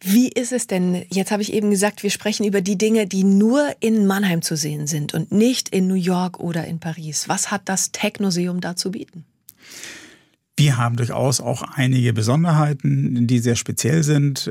Wie 0.00 0.28
ist 0.28 0.52
es 0.52 0.68
denn? 0.68 1.04
Jetzt 1.10 1.32
habe 1.32 1.42
ich 1.42 1.52
eben 1.52 1.70
gesagt, 1.70 2.04
wir 2.04 2.10
sprechen 2.10 2.46
über 2.46 2.60
die 2.60 2.78
Dinge, 2.78 3.06
die 3.06 3.24
nur 3.24 3.74
in 3.80 4.06
Mannheim 4.06 4.42
zu 4.42 4.56
sehen 4.56 4.86
sind 4.86 5.12
und 5.12 5.32
nicht 5.32 5.70
in 5.70 5.88
New 5.88 5.94
York 5.94 6.38
oder 6.38 6.66
in 6.66 6.78
Paris. 6.78 7.28
Was 7.28 7.50
hat 7.50 7.62
das 7.64 7.90
Technoseum 7.90 8.60
da 8.60 8.76
zu 8.76 8.92
bieten? 8.92 9.24
Wir 10.56 10.76
haben 10.76 10.96
durchaus 10.96 11.40
auch 11.40 11.62
einige 11.62 12.12
Besonderheiten, 12.12 13.26
die 13.26 13.38
sehr 13.40 13.56
speziell 13.56 14.04
sind. 14.04 14.48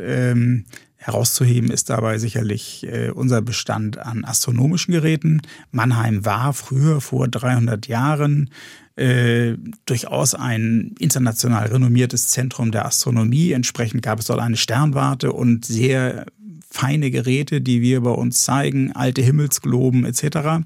Herauszuheben 1.07 1.71
ist 1.71 1.89
dabei 1.89 2.17
sicherlich 2.17 2.85
äh, 2.85 3.11
unser 3.11 3.41
Bestand 3.41 3.97
an 3.97 4.25
astronomischen 4.25 4.91
Geräten. 4.91 5.41
Mannheim 5.71 6.25
war 6.25 6.51
früher 6.51 6.99
vor 6.99 7.29
300 7.29 7.87
Jahren 7.87 8.49
äh, 8.97 9.53
durchaus 9.85 10.35
ein 10.35 10.95
international 10.99 11.67
renommiertes 11.67 12.27
Zentrum 12.27 12.71
der 12.71 12.85
Astronomie. 12.85 13.53
Entsprechend 13.53 14.01
gab 14.01 14.19
es 14.19 14.25
dort 14.25 14.41
eine 14.41 14.57
Sternwarte 14.57 15.31
und 15.31 15.63
sehr 15.63 16.25
feine 16.69 17.09
Geräte, 17.09 17.61
die 17.61 17.81
wir 17.81 18.01
bei 18.01 18.11
uns 18.11 18.43
zeigen, 18.43 18.91
alte 18.91 19.21
Himmelsgloben 19.21 20.03
etc. 20.03 20.65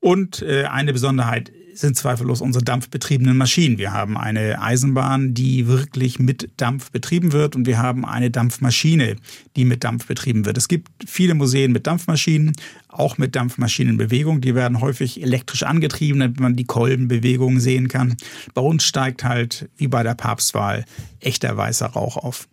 Und 0.00 0.42
äh, 0.42 0.64
eine 0.64 0.92
Besonderheit 0.92 1.52
sind 1.74 1.96
zweifellos 1.96 2.40
unsere 2.40 2.64
dampfbetriebenen 2.64 3.36
Maschinen. 3.36 3.78
Wir 3.78 3.92
haben 3.92 4.16
eine 4.16 4.60
Eisenbahn, 4.60 5.34
die 5.34 5.66
wirklich 5.66 6.18
mit 6.18 6.50
Dampf 6.56 6.90
betrieben 6.90 7.32
wird 7.32 7.56
und 7.56 7.66
wir 7.66 7.78
haben 7.78 8.04
eine 8.04 8.30
Dampfmaschine, 8.30 9.16
die 9.56 9.64
mit 9.64 9.84
Dampf 9.84 10.06
betrieben 10.06 10.44
wird. 10.44 10.56
Es 10.56 10.68
gibt 10.68 10.88
viele 11.06 11.34
Museen 11.34 11.72
mit 11.72 11.86
Dampfmaschinen, 11.86 12.52
auch 12.88 13.18
mit 13.18 13.34
Dampfmaschinenbewegung. 13.34 14.40
Die 14.40 14.54
werden 14.54 14.80
häufig 14.80 15.22
elektrisch 15.22 15.62
angetrieben, 15.62 16.20
damit 16.20 16.40
man 16.40 16.56
die 16.56 16.64
Kolbenbewegung 16.64 17.60
sehen 17.60 17.88
kann. 17.88 18.16
Bei 18.54 18.62
uns 18.62 18.84
steigt 18.84 19.24
halt, 19.24 19.68
wie 19.76 19.88
bei 19.88 20.02
der 20.02 20.14
Papstwahl, 20.14 20.84
echter 21.20 21.56
weißer 21.56 21.86
Rauch 21.86 22.16
auf 22.16 22.48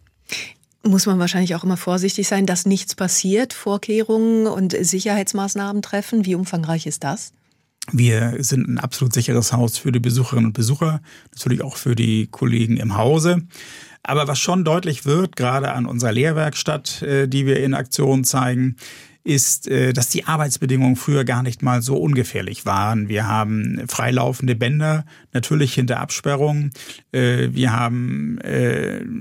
muss 0.83 1.05
man 1.05 1.19
wahrscheinlich 1.19 1.53
auch 1.53 1.63
immer 1.63 1.77
vorsichtig 1.77 2.27
sein, 2.27 2.47
dass 2.47 2.65
nichts 2.65 2.95
passiert, 2.95 3.53
Vorkehrungen 3.53 4.47
und 4.47 4.75
Sicherheitsmaßnahmen 4.75 5.83
treffen. 5.83 6.25
Wie 6.25 6.33
umfangreich 6.33 6.87
ist 6.87 7.03
das? 7.03 7.33
Wir 7.91 8.35
sind 8.39 8.67
ein 8.67 8.77
absolut 8.77 9.13
sicheres 9.13 9.53
Haus 9.53 9.77
für 9.77 9.91
die 9.91 9.99
Besucherinnen 9.99 10.47
und 10.47 10.53
Besucher, 10.53 11.01
natürlich 11.31 11.63
auch 11.63 11.77
für 11.77 11.95
die 11.95 12.27
Kollegen 12.27 12.77
im 12.77 12.95
Hause. 12.95 13.41
Aber 14.03 14.27
was 14.27 14.39
schon 14.39 14.63
deutlich 14.63 15.05
wird, 15.05 15.35
gerade 15.35 15.71
an 15.71 15.85
unserer 15.85 16.11
Lehrwerkstatt, 16.11 17.01
äh, 17.01 17.27
die 17.27 17.45
wir 17.45 17.61
in 17.61 17.75
Aktion 17.75 18.23
zeigen, 18.23 18.77
ist, 19.23 19.67
äh, 19.67 19.93
dass 19.93 20.09
die 20.09 20.25
Arbeitsbedingungen 20.25 20.95
früher 20.95 21.23
gar 21.23 21.43
nicht 21.43 21.61
mal 21.61 21.83
so 21.83 21.97
ungefährlich 21.97 22.65
waren. 22.65 23.07
Wir 23.07 23.27
haben 23.27 23.83
freilaufende 23.87 24.55
Bänder, 24.55 25.05
natürlich 25.33 25.75
hinter 25.75 25.99
Absperrung. 25.99 26.71
Äh, 27.11 27.49
wir 27.51 27.73
haben 27.73 28.39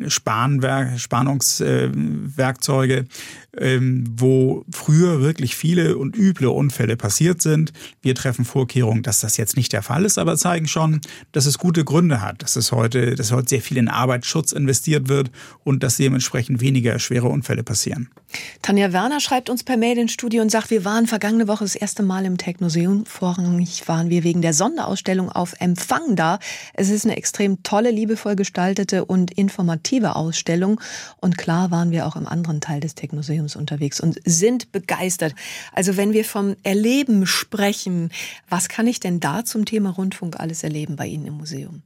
Spannungswerkzeuge 0.06 3.04
ähm, 3.56 4.04
wo 4.16 4.64
früher 4.70 5.20
wirklich 5.20 5.56
viele 5.56 5.96
und 5.98 6.16
üble 6.16 6.48
Unfälle 6.48 6.96
passiert 6.96 7.42
sind. 7.42 7.72
Wir 8.02 8.14
treffen 8.14 8.44
Vorkehrungen, 8.44 9.02
dass 9.02 9.20
das 9.20 9.36
jetzt 9.36 9.56
nicht 9.56 9.72
der 9.72 9.82
Fall 9.82 10.04
ist, 10.04 10.18
aber 10.18 10.36
zeigen 10.36 10.68
schon, 10.68 11.00
dass 11.32 11.46
es 11.46 11.58
gute 11.58 11.84
Gründe 11.84 12.20
hat, 12.20 12.42
dass 12.42 12.56
es 12.56 12.72
heute, 12.72 13.14
dass 13.14 13.32
heute 13.32 13.48
sehr 13.48 13.60
viel 13.60 13.76
in 13.76 13.88
Arbeitsschutz 13.88 14.52
investiert 14.52 15.08
wird 15.08 15.30
und 15.64 15.82
dass 15.82 15.96
dementsprechend 15.96 16.60
weniger 16.60 16.98
schwere 16.98 17.28
Unfälle 17.28 17.62
passieren. 17.62 18.08
Tanja 18.62 18.92
Werner 18.92 19.20
schreibt 19.20 19.50
uns 19.50 19.64
per 19.64 19.76
Mail 19.76 19.98
ins 19.98 20.12
Studio 20.12 20.42
und 20.42 20.50
sagt, 20.50 20.70
wir 20.70 20.84
waren 20.84 21.06
vergangene 21.06 21.48
Woche 21.48 21.64
das 21.64 21.74
erste 21.74 22.02
Mal 22.02 22.24
im 22.24 22.38
Technoseum. 22.38 23.04
Vorrangig 23.06 23.88
waren 23.88 24.10
wir 24.10 24.22
wegen 24.22 24.42
der 24.42 24.54
Sonderausstellung 24.54 25.30
auf 25.30 25.54
Empfang 25.58 26.14
da. 26.14 26.38
Es 26.74 26.90
ist 26.90 27.04
eine 27.04 27.16
extrem 27.16 27.62
tolle, 27.62 27.90
liebevoll 27.90 28.36
gestaltete 28.36 29.04
und 29.04 29.32
informative 29.32 30.14
Ausstellung. 30.14 30.80
Und 31.20 31.36
klar 31.36 31.70
waren 31.70 31.90
wir 31.90 32.06
auch 32.06 32.16
im 32.16 32.26
anderen 32.26 32.60
Teil 32.60 32.80
des 32.80 32.94
Technoseums 32.94 33.39
Museums 33.40 33.56
unterwegs 33.56 34.00
und 34.00 34.20
sind 34.24 34.72
begeistert. 34.72 35.34
Also 35.72 35.96
wenn 35.96 36.12
wir 36.12 36.24
vom 36.24 36.56
Erleben 36.62 37.26
sprechen, 37.26 38.10
was 38.48 38.68
kann 38.68 38.86
ich 38.86 39.00
denn 39.00 39.20
da 39.20 39.44
zum 39.44 39.64
Thema 39.64 39.90
Rundfunk 39.90 40.38
alles 40.38 40.62
erleben 40.62 40.96
bei 40.96 41.06
Ihnen 41.06 41.26
im 41.26 41.34
Museum? 41.34 41.82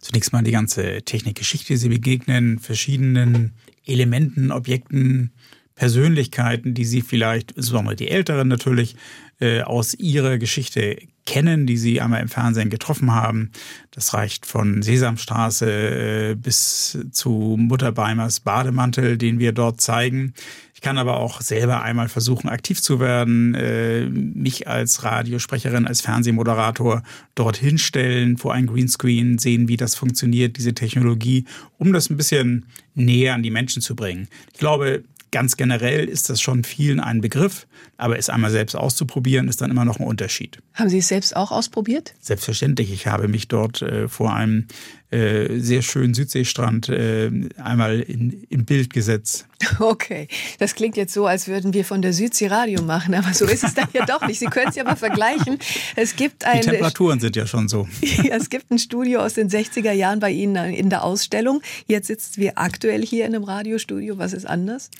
Zunächst 0.00 0.32
mal 0.32 0.42
die 0.42 0.50
ganze 0.50 1.02
Technikgeschichte. 1.02 1.76
Sie 1.76 1.88
begegnen 1.88 2.58
verschiedenen 2.58 3.52
Elementen, 3.86 4.52
Objekten, 4.52 5.32
Persönlichkeiten, 5.74 6.74
die 6.74 6.84
Sie 6.84 7.00
vielleicht, 7.00 7.52
insbesondere 7.52 7.96
die 7.96 8.08
Älteren 8.08 8.48
natürlich, 8.48 8.96
äh, 9.40 9.62
aus 9.62 9.94
ihrer 9.94 10.38
Geschichte 10.38 10.98
kennen, 11.24 11.66
die 11.66 11.76
Sie 11.76 12.00
einmal 12.00 12.20
im 12.20 12.28
Fernsehen 12.28 12.70
getroffen 12.70 13.12
haben. 13.12 13.50
Das 13.90 14.12
reicht 14.14 14.46
von 14.46 14.82
Sesamstraße 14.82 16.30
äh, 16.30 16.34
bis 16.34 16.98
zu 17.10 17.56
Mutter 17.58 17.92
Beimers 17.92 18.40
Bademantel, 18.40 19.16
den 19.16 19.38
wir 19.38 19.52
dort 19.52 19.80
zeigen. 19.80 20.34
Ich 20.82 20.84
kann 20.84 20.98
aber 20.98 21.20
auch 21.20 21.42
selber 21.42 21.82
einmal 21.82 22.08
versuchen, 22.08 22.48
aktiv 22.48 22.82
zu 22.82 22.98
werden, 22.98 23.54
äh, 23.54 24.06
mich 24.08 24.66
als 24.66 25.04
Radiosprecherin, 25.04 25.86
als 25.86 26.00
Fernsehmoderator 26.00 27.04
dorthin 27.36 27.78
stellen, 27.78 28.36
vor 28.36 28.52
ein 28.52 28.66
Greenscreen, 28.66 29.38
sehen, 29.38 29.68
wie 29.68 29.76
das 29.76 29.94
funktioniert, 29.94 30.56
diese 30.56 30.74
Technologie, 30.74 31.44
um 31.78 31.92
das 31.92 32.10
ein 32.10 32.16
bisschen 32.16 32.66
näher 32.96 33.34
an 33.34 33.44
die 33.44 33.52
Menschen 33.52 33.80
zu 33.80 33.94
bringen. 33.94 34.26
Ich 34.54 34.58
glaube, 34.58 35.04
Ganz 35.32 35.56
generell 35.56 36.10
ist 36.10 36.28
das 36.28 36.42
schon 36.42 36.62
vielen 36.62 37.00
ein 37.00 37.22
Begriff, 37.22 37.66
aber 37.96 38.18
es 38.18 38.28
einmal 38.28 38.50
selbst 38.50 38.76
auszuprobieren, 38.76 39.48
ist 39.48 39.62
dann 39.62 39.70
immer 39.70 39.86
noch 39.86 39.98
ein 39.98 40.06
Unterschied. 40.06 40.58
Haben 40.74 40.90
Sie 40.90 40.98
es 40.98 41.08
selbst 41.08 41.34
auch 41.34 41.50
ausprobiert? 41.50 42.12
Selbstverständlich. 42.20 42.92
Ich 42.92 43.06
habe 43.06 43.28
mich 43.28 43.48
dort 43.48 43.80
äh, 43.80 44.08
vor 44.08 44.34
einem 44.34 44.66
äh, 45.12 45.58
sehr 45.58 45.82
schönen 45.82 46.14
Südseestrand 46.14 46.88
äh, 46.88 47.30
einmal 47.62 48.00
in, 48.00 48.46
im 48.48 48.64
Bild 48.64 48.92
gesetzt. 48.92 49.46
Okay, 49.78 50.26
das 50.58 50.74
klingt 50.74 50.96
jetzt 50.96 51.14
so, 51.14 51.26
als 51.26 51.46
würden 51.46 51.72
wir 51.72 51.84
von 51.84 52.02
der 52.02 52.12
Südsee 52.12 52.48
Radio 52.48 52.82
machen, 52.82 53.14
aber 53.14 53.32
so 53.32 53.44
ist 53.44 53.62
es 53.62 53.74
dann 53.74 53.86
ja 53.92 54.04
doch 54.06 54.26
nicht. 54.26 54.40
Sie 54.40 54.46
können 54.46 54.68
es 54.68 54.76
ja 54.76 54.84
mal 54.84 54.96
vergleichen. 54.96 55.58
Es 55.94 56.16
gibt 56.16 56.44
ein, 56.44 56.62
Die 56.62 56.68
Temperaturen 56.68 57.20
sind 57.20 57.36
ja 57.36 57.46
schon 57.46 57.68
so. 57.68 57.88
es 58.30 58.50
gibt 58.50 58.70
ein 58.70 58.78
Studio 58.78 59.20
aus 59.20 59.34
den 59.34 59.48
60er 59.48 59.92
Jahren 59.92 60.18
bei 60.18 60.30
Ihnen 60.30 60.74
in 60.74 60.90
der 60.90 61.04
Ausstellung. 61.04 61.62
Jetzt 61.86 62.08
sitzen 62.08 62.40
wir 62.40 62.58
aktuell 62.58 63.04
hier 63.04 63.24
in 63.26 63.34
einem 63.34 63.44
Radiostudio. 63.44 64.18
Was 64.18 64.32
ist 64.32 64.46
anders? 64.46 64.90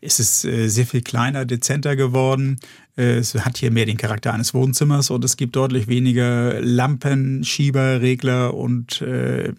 Es 0.00 0.20
ist 0.20 0.44
äh, 0.44 0.68
sehr 0.68 0.86
viel 0.86 1.02
kleiner, 1.02 1.44
dezenter 1.44 1.96
geworden. 1.96 2.58
Äh, 2.96 3.16
es 3.16 3.34
hat 3.34 3.56
hier 3.56 3.70
mehr 3.70 3.86
den 3.86 3.96
Charakter 3.96 4.32
eines 4.32 4.54
Wohnzimmers 4.54 5.10
und 5.10 5.24
es 5.24 5.36
gibt 5.36 5.56
deutlich 5.56 5.88
weniger 5.88 6.60
Lampen, 6.60 7.44
Schieber, 7.44 8.00
Regler 8.00 8.54
und 8.54 9.00
äh, 9.02 9.52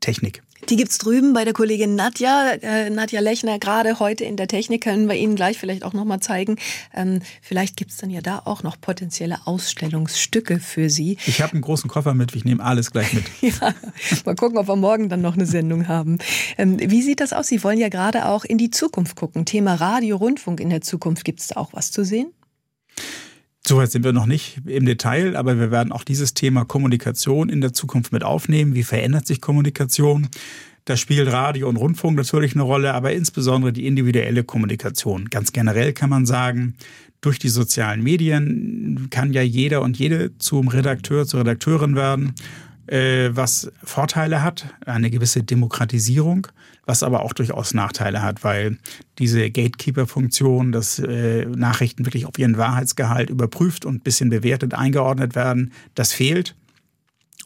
Technik. 0.00 0.42
Die 0.70 0.76
gibt's 0.76 0.96
drüben 0.96 1.34
bei 1.34 1.44
der 1.44 1.52
Kollegin 1.52 1.94
Nadja, 1.94 2.52
äh, 2.52 2.88
Nadja 2.88 3.20
Lechner, 3.20 3.58
gerade 3.58 3.98
heute 3.98 4.24
in 4.24 4.36
der 4.36 4.48
Technik, 4.48 4.82
können 4.82 5.08
wir 5.08 5.14
Ihnen 5.16 5.36
gleich 5.36 5.58
vielleicht 5.58 5.84
auch 5.84 5.92
nochmal 5.92 6.20
zeigen. 6.20 6.56
Ähm, 6.94 7.20
vielleicht 7.42 7.76
gibt's 7.76 7.98
dann 7.98 8.08
ja 8.08 8.22
da 8.22 8.42
auch 8.46 8.62
noch 8.62 8.80
potenzielle 8.80 9.46
Ausstellungsstücke 9.46 10.60
für 10.60 10.88
Sie. 10.88 11.18
Ich 11.26 11.42
habe 11.42 11.52
einen 11.52 11.60
großen 11.60 11.90
Koffer 11.90 12.14
mit, 12.14 12.34
ich 12.34 12.46
nehme 12.46 12.64
alles 12.64 12.90
gleich 12.90 13.12
mit. 13.12 13.24
ja, 13.42 13.74
mal 14.24 14.34
gucken, 14.34 14.56
ob 14.56 14.66
wir 14.66 14.76
morgen 14.76 15.10
dann 15.10 15.20
noch 15.20 15.34
eine 15.34 15.46
Sendung 15.46 15.86
haben. 15.86 16.18
Ähm, 16.56 16.78
wie 16.80 17.02
sieht 17.02 17.20
das 17.20 17.34
aus? 17.34 17.48
Sie 17.48 17.62
wollen 17.62 17.78
ja 17.78 17.90
gerade 17.90 18.26
auch 18.26 18.44
in 18.44 18.56
die 18.56 18.70
Zukunft 18.70 19.16
gucken. 19.16 19.44
Thema 19.44 19.74
Radio, 19.74 20.16
Rundfunk 20.16 20.60
in 20.60 20.70
der 20.70 20.80
Zukunft. 20.80 21.24
Gibt's 21.24 21.48
da 21.48 21.56
auch 21.56 21.74
was 21.74 21.90
zu 21.90 22.04
sehen? 22.04 22.32
Soweit 23.66 23.90
sind 23.90 24.04
wir 24.04 24.12
noch 24.12 24.26
nicht 24.26 24.60
im 24.66 24.84
Detail, 24.84 25.36
aber 25.36 25.58
wir 25.58 25.70
werden 25.70 25.90
auch 25.90 26.04
dieses 26.04 26.34
Thema 26.34 26.66
Kommunikation 26.66 27.48
in 27.48 27.62
der 27.62 27.72
Zukunft 27.72 28.12
mit 28.12 28.22
aufnehmen. 28.22 28.74
Wie 28.74 28.82
verändert 28.82 29.26
sich 29.26 29.40
Kommunikation? 29.40 30.28
Da 30.84 30.98
spielt 30.98 31.32
Radio 31.32 31.70
und 31.70 31.76
Rundfunk 31.76 32.14
natürlich 32.18 32.54
eine 32.54 32.62
Rolle, 32.62 32.92
aber 32.92 33.12
insbesondere 33.12 33.72
die 33.72 33.86
individuelle 33.86 34.44
Kommunikation. 34.44 35.30
Ganz 35.30 35.52
generell 35.52 35.94
kann 35.94 36.10
man 36.10 36.26
sagen, 36.26 36.74
durch 37.22 37.38
die 37.38 37.48
sozialen 37.48 38.02
Medien 38.02 39.08
kann 39.08 39.32
ja 39.32 39.40
jeder 39.40 39.80
und 39.80 39.98
jede 39.98 40.36
zum 40.36 40.68
Redakteur, 40.68 41.26
zur 41.26 41.40
Redakteurin 41.40 41.96
werden, 41.96 42.34
äh, 42.86 43.30
was 43.32 43.72
Vorteile 43.82 44.42
hat, 44.42 44.66
eine 44.84 45.08
gewisse 45.08 45.42
Demokratisierung 45.42 46.48
was 46.86 47.02
aber 47.02 47.22
auch 47.22 47.32
durchaus 47.32 47.74
Nachteile 47.74 48.22
hat, 48.22 48.44
weil 48.44 48.78
diese 49.18 49.50
Gatekeeper-Funktion, 49.50 50.72
dass 50.72 50.98
äh, 50.98 51.46
Nachrichten 51.46 52.04
wirklich 52.06 52.26
auf 52.26 52.38
ihren 52.38 52.58
Wahrheitsgehalt 52.58 53.30
überprüft 53.30 53.84
und 53.84 53.96
ein 53.96 54.00
bisschen 54.00 54.30
bewertet 54.30 54.74
eingeordnet 54.74 55.34
werden, 55.34 55.72
das 55.94 56.12
fehlt. 56.12 56.54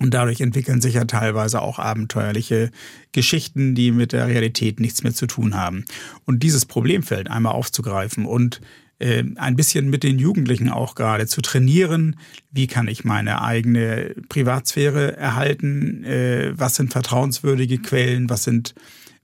Und 0.01 0.15
dadurch 0.15 0.41
entwickeln 0.41 0.81
sich 0.81 0.95
ja 0.95 1.05
teilweise 1.05 1.61
auch 1.61 1.79
abenteuerliche 1.81 2.71
Geschichten, 3.13 3.75
die 3.75 3.91
mit 3.91 4.13
der 4.13 4.29
Realität 4.29 4.79
nichts 4.79 5.03
mehr 5.03 5.13
zu 5.15 5.27
tun 5.27 5.57
haben. 5.57 5.85
Und 6.25 6.43
dieses 6.43 6.67
Problemfeld 6.67 7.29
einmal 7.29 7.55
aufzugreifen 7.55 8.25
und 8.25 8.61
äh, 9.01 9.25
ein 9.37 9.57
bisschen 9.57 9.91
mit 9.91 10.03
den 10.03 10.19
Jugendlichen 10.19 10.69
auch 10.69 10.95
gerade 10.95 11.27
zu 11.27 11.41
trainieren, 11.41 12.17
wie 12.51 12.67
kann 12.67 12.89
ich 12.89 13.05
meine 13.05 13.43
eigene 13.43 14.15
Privatsphäre 14.29 15.17
erhalten, 15.17 16.05
äh, 16.05 16.53
was 16.57 16.77
sind 16.77 16.93
vertrauenswürdige 16.93 17.79
Quellen, 17.79 18.31
was 18.31 18.45
sind 18.45 18.75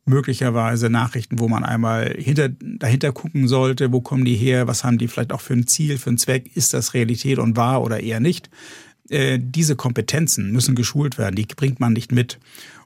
möglicherweise 0.04 0.90
Nachrichten, 0.90 1.38
wo 1.38 1.48
man 1.48 1.64
einmal 1.64 2.14
hinter, 2.18 2.48
dahinter 2.48 3.12
gucken 3.12 3.48
sollte, 3.48 3.92
wo 3.92 4.00
kommen 4.00 4.24
die 4.24 4.36
her, 4.36 4.66
was 4.66 4.84
haben 4.84 4.98
die 4.98 5.08
vielleicht 5.08 5.32
auch 5.32 5.40
für 5.40 5.54
ein 5.54 5.66
Ziel, 5.66 5.98
für 5.98 6.10
einen 6.10 6.18
Zweck, 6.18 6.54
ist 6.54 6.74
das 6.74 6.94
Realität 6.94 7.38
und 7.38 7.56
wahr 7.56 7.82
oder 7.82 8.00
eher 8.00 8.20
nicht. 8.20 8.50
Äh, 9.08 9.38
diese 9.40 9.76
Kompetenzen 9.76 10.52
müssen 10.52 10.74
geschult 10.74 11.18
werden, 11.18 11.36
die 11.36 11.46
bringt 11.46 11.80
man 11.80 11.92
nicht 11.92 12.12
mit. 12.12 12.38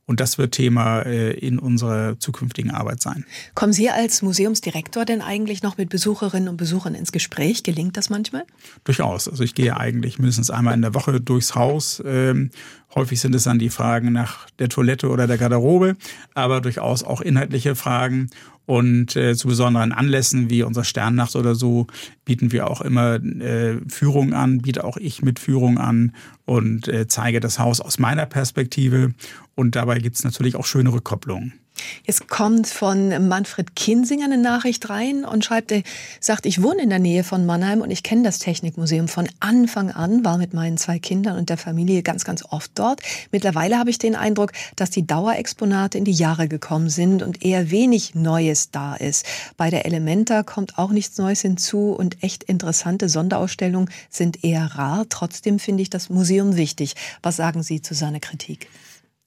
Und 0.09 0.20
das 0.20 0.38
wird 0.38 0.52
Thema 0.52 1.02
äh, 1.02 1.33
in 1.33 1.59
unserer 1.59 2.18
zukünftigen 2.18 2.70
Arbeit 2.70 3.02
sein. 3.02 3.26
Kommen 3.54 3.74
Sie 3.74 3.90
als 3.90 4.22
Museumsdirektor 4.22 5.04
denn 5.04 5.20
eigentlich 5.20 5.62
noch 5.62 5.76
mit 5.76 5.90
Besucherinnen 5.90 6.48
und 6.48 6.57
Besuchern 6.57 6.94
ins 6.94 7.12
Gespräch? 7.12 7.62
Gelingt 7.62 7.98
das 7.98 8.09
manchmal? 8.09 8.44
Durchaus. 8.85 9.28
Also 9.28 9.44
ich 9.44 9.54
gehe 9.54 9.76
eigentlich 9.76 10.18
mindestens 10.18 10.50
einmal 10.50 10.72
in 10.72 10.81
der 10.81 10.94
Woche 10.94 11.20
durchs 11.20 11.54
Haus. 11.54 12.02
Ähm, 12.07 12.50
häufig 12.94 13.20
sind 13.20 13.35
es 13.35 13.44
dann 13.44 13.59
die 13.59 13.70
Fragen 13.70 14.12
nach 14.12 14.48
der 14.59 14.68
Toilette 14.68 15.09
oder 15.09 15.27
der 15.27 15.38
Garderobe, 15.38 15.96
aber 16.35 16.61
durchaus 16.61 17.05
auch 17.05 17.20
inhaltliche 17.20 17.74
Fragen. 17.74 18.31
Und 18.66 19.16
äh, 19.16 19.35
zu 19.35 19.48
besonderen 19.48 19.92
Anlässen 19.92 20.51
wie 20.51 20.62
unserer 20.62 20.85
Sternnacht 20.85 21.37
oder 21.37 21.55
so 21.55 21.87
bieten 22.27 22.53
wir 22.53 22.68
auch 22.68 22.83
immer 22.83 23.14
äh, 23.14 23.79
Führung 23.88 24.35
an, 24.35 24.61
biete 24.61 24.85
auch 24.85 24.98
ich 24.98 25.22
mit 25.22 25.38
Führung 25.38 25.79
an 25.79 26.12
und 26.44 26.87
äh, 26.87 27.09
zeige 27.09 27.40
das 27.40 27.59
Haus 27.59 27.81
aus 27.81 27.98
meiner 27.98 28.27
Perspektive. 28.27 29.14
Und 29.55 29.74
dabei 29.74 30.01
gibt 30.01 30.16
es 30.16 30.24
natürlich 30.24 30.55
auch 30.55 30.66
schöne 30.66 30.92
Rückkopplungen. 30.92 31.55
Jetzt 32.04 32.28
kommt 32.28 32.66
von 32.66 33.28
Manfred 33.28 33.76
Kinsinger 33.76 34.24
eine 34.24 34.38
Nachricht 34.38 34.88
rein 34.88 35.24
und 35.24 35.44
schreibt, 35.44 35.72
er 35.72 35.82
sagt, 36.20 36.46
ich 36.46 36.62
wohne 36.62 36.82
in 36.82 36.90
der 36.90 36.98
Nähe 36.98 37.24
von 37.24 37.46
Mannheim 37.46 37.80
und 37.80 37.90
ich 37.90 38.02
kenne 38.02 38.22
das 38.22 38.38
Technikmuseum 38.38 39.08
von 39.08 39.28
Anfang 39.40 39.90
an, 39.90 40.24
war 40.24 40.38
mit 40.38 40.54
meinen 40.54 40.78
zwei 40.78 40.98
Kindern 40.98 41.38
und 41.38 41.50
der 41.50 41.58
Familie 41.58 42.02
ganz, 42.02 42.24
ganz 42.24 42.44
oft 42.48 42.70
dort. 42.74 43.00
Mittlerweile 43.30 43.78
habe 43.78 43.90
ich 43.90 43.98
den 43.98 44.16
Eindruck, 44.16 44.52
dass 44.76 44.90
die 44.90 45.06
Dauerexponate 45.06 45.98
in 45.98 46.04
die 46.04 46.12
Jahre 46.12 46.48
gekommen 46.48 46.90
sind 46.90 47.22
und 47.22 47.44
eher 47.44 47.70
wenig 47.70 48.14
Neues 48.14 48.70
da 48.70 48.94
ist. 48.94 49.26
Bei 49.56 49.70
der 49.70 49.86
Elementa 49.86 50.42
kommt 50.42 50.78
auch 50.78 50.90
nichts 50.90 51.18
Neues 51.18 51.42
hinzu 51.42 51.92
und 51.92 52.22
echt 52.22 52.44
interessante 52.44 53.08
Sonderausstellungen 53.08 53.90
sind 54.08 54.44
eher 54.44 54.64
rar. 54.74 55.06
Trotzdem 55.08 55.58
finde 55.58 55.82
ich 55.82 55.90
das 55.90 56.08
Museum 56.10 56.56
wichtig. 56.56 56.94
Was 57.22 57.36
sagen 57.36 57.62
Sie 57.62 57.82
zu 57.82 57.94
seiner 57.94 58.20
Kritik? 58.20 58.68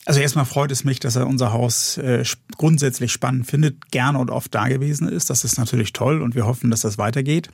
Also 0.05 0.19
erstmal 0.19 0.45
freut 0.45 0.71
es 0.71 0.83
mich, 0.83 0.99
dass 0.99 1.15
er 1.15 1.27
unser 1.27 1.53
Haus 1.53 1.97
äh, 1.97 2.23
grundsätzlich 2.57 3.11
spannend 3.11 3.45
findet, 3.45 3.91
gerne 3.91 4.17
und 4.17 4.31
oft 4.31 4.53
da 4.53 4.67
gewesen 4.67 5.07
ist. 5.07 5.29
Das 5.29 5.43
ist 5.43 5.57
natürlich 5.57 5.93
toll 5.93 6.21
und 6.21 6.33
wir 6.33 6.45
hoffen, 6.45 6.71
dass 6.71 6.81
das 6.81 6.97
weitergeht. 6.97 7.49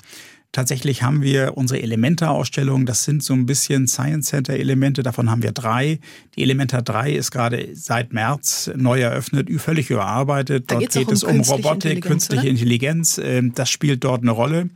Tatsächlich 0.54 1.04
haben 1.04 1.22
wir 1.22 1.58
unsere 1.58 1.82
Elementa-Ausstellung, 1.82 2.86
das 2.86 3.04
sind 3.04 3.22
so 3.22 3.34
ein 3.34 3.46
bisschen 3.46 3.86
Science 3.88 4.30
Center-Elemente, 4.30 5.04
davon 5.04 5.30
haben 5.30 5.44
wir 5.44 5.52
drei. 5.52 6.00
Die 6.36 6.42
Elementa 6.42 6.82
3 6.82 7.12
ist 7.12 7.32
gerade 7.32 7.68
seit 7.74 8.14
März 8.14 8.72
neu 8.76 9.02
eröffnet, 9.02 9.50
völlig 9.60 9.90
überarbeitet. 9.90 10.72
Da 10.72 10.76
dort 10.80 10.92
geht 10.92 11.08
um 11.08 11.14
es 11.14 11.24
um 11.24 11.42
Robotik, 11.42 12.02
künstliche 12.02 12.44
oder? 12.44 12.50
Intelligenz. 12.50 13.20
Ähm, 13.22 13.54
das 13.56 13.70
spielt 13.70 14.06
dort 14.06 14.22
eine 14.22 14.32
Rolle. 14.32 14.70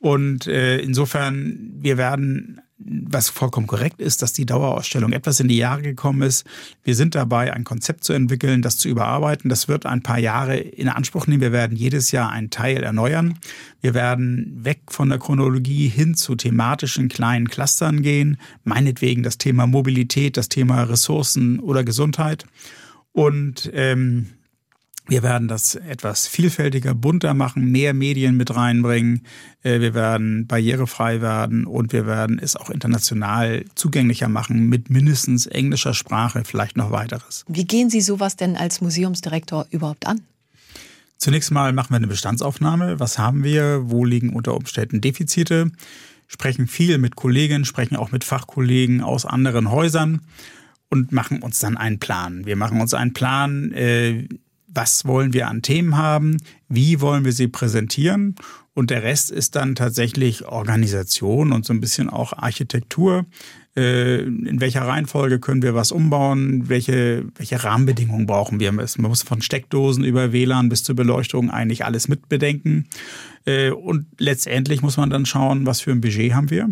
Und 0.00 0.48
äh, 0.48 0.78
insofern, 0.78 1.70
wir 1.78 1.96
werden 1.96 2.60
was 2.78 3.30
vollkommen 3.30 3.66
korrekt 3.66 4.00
ist, 4.00 4.20
dass 4.20 4.34
die 4.34 4.44
Dauerausstellung 4.44 5.12
etwas 5.12 5.40
in 5.40 5.48
die 5.48 5.56
Jahre 5.56 5.80
gekommen 5.80 6.22
ist. 6.22 6.44
Wir 6.84 6.94
sind 6.94 7.14
dabei, 7.14 7.52
ein 7.54 7.64
Konzept 7.64 8.04
zu 8.04 8.12
entwickeln, 8.12 8.60
das 8.60 8.76
zu 8.76 8.88
überarbeiten. 8.88 9.48
Das 9.48 9.66
wird 9.66 9.86
ein 9.86 10.02
paar 10.02 10.18
Jahre 10.18 10.58
in 10.58 10.88
Anspruch 10.88 11.26
nehmen. 11.26 11.40
Wir 11.40 11.52
werden 11.52 11.76
jedes 11.76 12.10
Jahr 12.10 12.30
einen 12.30 12.50
Teil 12.50 12.82
erneuern. 12.82 13.38
Wir 13.80 13.94
werden 13.94 14.52
weg 14.62 14.80
von 14.88 15.08
der 15.08 15.18
Chronologie 15.18 15.88
hin 15.88 16.14
zu 16.14 16.34
thematischen 16.34 17.08
kleinen 17.08 17.48
Clustern 17.48 18.02
gehen. 18.02 18.36
Meinetwegen 18.64 19.22
das 19.22 19.38
Thema 19.38 19.66
Mobilität, 19.66 20.36
das 20.36 20.50
Thema 20.50 20.82
Ressourcen 20.82 21.58
oder 21.60 21.82
Gesundheit. 21.82 22.44
Und 23.12 23.70
ähm, 23.72 24.26
wir 25.08 25.22
werden 25.22 25.46
das 25.46 25.76
etwas 25.76 26.26
vielfältiger, 26.26 26.94
bunter 26.94 27.34
machen, 27.34 27.70
mehr 27.70 27.94
Medien 27.94 28.36
mit 28.36 28.54
reinbringen. 28.54 29.22
Äh, 29.62 29.80
wir 29.80 29.94
werden 29.94 30.46
barrierefrei 30.46 31.20
werden 31.20 31.66
und 31.66 31.92
wir 31.92 32.06
werden 32.06 32.38
es 32.40 32.56
auch 32.56 32.70
international 32.70 33.64
zugänglicher 33.74 34.28
machen 34.28 34.68
mit 34.68 34.90
mindestens 34.90 35.46
englischer 35.46 35.94
Sprache, 35.94 36.42
vielleicht 36.44 36.76
noch 36.76 36.90
weiteres. 36.90 37.44
Wie 37.48 37.64
gehen 37.64 37.88
Sie 37.88 38.00
sowas 38.00 38.36
denn 38.36 38.56
als 38.56 38.80
Museumsdirektor 38.80 39.66
überhaupt 39.70 40.06
an? 40.06 40.22
Zunächst 41.18 41.50
mal 41.50 41.72
machen 41.72 41.90
wir 41.90 41.96
eine 41.96 42.08
Bestandsaufnahme. 42.08 43.00
Was 43.00 43.18
haben 43.18 43.42
wir? 43.42 43.82
Wo 43.86 44.04
liegen 44.04 44.30
unter 44.30 44.54
Umständen 44.54 45.00
Defizite? 45.00 45.70
Sprechen 46.26 46.66
viel 46.66 46.98
mit 46.98 47.16
Kollegen, 47.16 47.64
sprechen 47.64 47.96
auch 47.96 48.10
mit 48.10 48.24
Fachkollegen 48.24 49.00
aus 49.00 49.24
anderen 49.24 49.70
Häusern 49.70 50.20
und 50.90 51.12
machen 51.12 51.42
uns 51.42 51.60
dann 51.60 51.76
einen 51.76 52.00
Plan. 52.00 52.44
Wir 52.44 52.56
machen 52.56 52.80
uns 52.80 52.92
einen 52.94 53.12
Plan, 53.12 53.72
äh, 53.72 54.28
was 54.76 55.04
wollen 55.04 55.32
wir 55.32 55.48
an 55.48 55.62
Themen 55.62 55.96
haben, 55.96 56.36
wie 56.68 57.00
wollen 57.00 57.24
wir 57.24 57.32
sie 57.32 57.48
präsentieren 57.48 58.36
und 58.76 58.90
der 58.90 59.02
Rest 59.02 59.30
ist 59.30 59.56
dann 59.56 59.74
tatsächlich 59.74 60.44
Organisation 60.44 61.52
und 61.52 61.64
so 61.64 61.72
ein 61.72 61.80
bisschen 61.80 62.10
auch 62.10 62.34
Architektur. 62.34 63.24
Äh, 63.74 64.20
in 64.20 64.60
welcher 64.60 64.82
Reihenfolge 64.82 65.40
können 65.40 65.62
wir 65.62 65.74
was 65.74 65.92
umbauen? 65.92 66.68
Welche, 66.68 67.24
welche 67.36 67.64
Rahmenbedingungen 67.64 68.26
brauchen 68.26 68.60
wir? 68.60 68.70
Man 68.72 68.86
muss 68.98 69.22
von 69.22 69.40
Steckdosen 69.40 70.04
über 70.04 70.30
WLAN 70.30 70.68
bis 70.68 70.82
zur 70.82 70.94
Beleuchtung 70.94 71.50
eigentlich 71.50 71.86
alles 71.86 72.08
mitbedenken. 72.08 72.86
Äh, 73.46 73.70
und 73.70 74.08
letztendlich 74.18 74.82
muss 74.82 74.98
man 74.98 75.08
dann 75.08 75.24
schauen, 75.24 75.64
was 75.64 75.80
für 75.80 75.92
ein 75.92 76.02
Budget 76.02 76.34
haben 76.34 76.50
wir. 76.50 76.68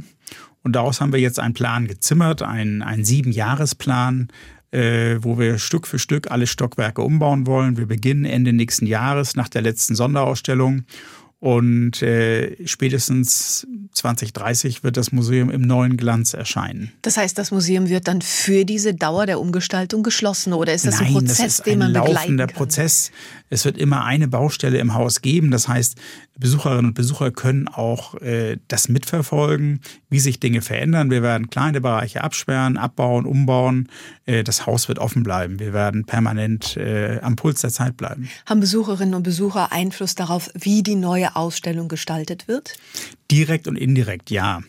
Und 0.62 0.72
daraus 0.76 1.00
haben 1.00 1.14
wir 1.14 1.20
jetzt 1.20 1.40
einen 1.40 1.54
Plan 1.54 1.86
gezimmert, 1.86 2.42
einen, 2.42 2.82
einen 2.82 3.06
Siebenjahresplan, 3.06 4.28
äh, 4.74 5.22
wo 5.22 5.38
wir 5.38 5.58
Stück 5.58 5.86
für 5.86 5.98
Stück 5.98 6.30
alle 6.30 6.46
Stockwerke 6.46 7.02
umbauen 7.02 7.46
wollen. 7.46 7.76
Wir 7.76 7.86
beginnen 7.86 8.24
Ende 8.24 8.52
nächsten 8.52 8.86
Jahres 8.86 9.36
nach 9.36 9.48
der 9.48 9.62
letzten 9.62 9.94
Sonderausstellung. 9.94 10.84
Und 11.38 12.00
äh, 12.00 12.56
spätestens 12.66 13.66
2030 13.92 14.82
wird 14.82 14.96
das 14.96 15.12
Museum 15.12 15.50
im 15.50 15.60
neuen 15.60 15.98
Glanz 15.98 16.32
erscheinen. 16.32 16.90
Das 17.02 17.18
heißt, 17.18 17.36
das 17.36 17.50
Museum 17.50 17.90
wird 17.90 18.08
dann 18.08 18.22
für 18.22 18.64
diese 18.64 18.94
Dauer 18.94 19.26
der 19.26 19.38
Umgestaltung 19.38 20.02
geschlossen 20.02 20.54
oder 20.54 20.72
ist 20.72 20.86
das 20.86 21.00
Nein, 21.00 21.08
ein 21.08 21.12
Prozess, 21.12 21.36
das 21.36 21.46
ist 21.46 21.66
den 21.66 21.80
man 21.80 21.88
ein 21.88 21.92
begleiten 21.92 22.14
laufender 22.14 22.46
kann? 22.46 22.56
Prozess. 22.56 23.10
Es 23.54 23.64
wird 23.64 23.78
immer 23.78 24.04
eine 24.04 24.26
Baustelle 24.26 24.78
im 24.78 24.94
Haus 24.94 25.22
geben. 25.22 25.52
Das 25.52 25.68
heißt, 25.68 25.96
Besucherinnen 26.36 26.86
und 26.86 26.94
Besucher 26.94 27.30
können 27.30 27.68
auch 27.68 28.20
äh, 28.20 28.58
das 28.66 28.88
mitverfolgen, 28.88 29.80
wie 30.10 30.18
sich 30.18 30.40
Dinge 30.40 30.60
verändern. 30.60 31.10
Wir 31.10 31.22
werden 31.22 31.50
kleine 31.50 31.80
Bereiche 31.80 32.24
absperren, 32.24 32.76
abbauen, 32.76 33.24
umbauen. 33.24 33.88
Äh, 34.26 34.42
das 34.42 34.66
Haus 34.66 34.88
wird 34.88 34.98
offen 34.98 35.22
bleiben. 35.22 35.60
Wir 35.60 35.72
werden 35.72 36.04
permanent 36.04 36.76
äh, 36.76 37.20
am 37.22 37.36
Puls 37.36 37.60
der 37.60 37.70
Zeit 37.70 37.96
bleiben. 37.96 38.28
Haben 38.44 38.58
Besucherinnen 38.58 39.14
und 39.14 39.22
Besucher 39.22 39.70
Einfluss 39.70 40.16
darauf, 40.16 40.50
wie 40.54 40.82
die 40.82 40.96
neue 40.96 41.36
Ausstellung 41.36 41.86
gestaltet 41.86 42.48
wird? 42.48 42.76
Direkt 43.30 43.68
und 43.68 43.76
indirekt, 43.76 44.30
ja. 44.30 44.62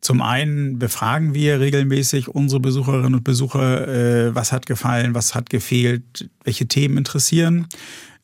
Zum 0.00 0.20
einen 0.20 0.80
befragen 0.80 1.32
wir 1.32 1.60
regelmäßig 1.60 2.26
unsere 2.26 2.58
Besucherinnen 2.58 3.14
und 3.14 3.24
Besucher, 3.24 3.86
äh, 3.86 4.34
was 4.34 4.50
hat 4.50 4.66
gefallen, 4.66 5.14
was 5.14 5.36
hat 5.36 5.48
gefehlt, 5.48 6.28
welche 6.42 6.66
Themen 6.66 6.98
interessieren. 6.98 7.68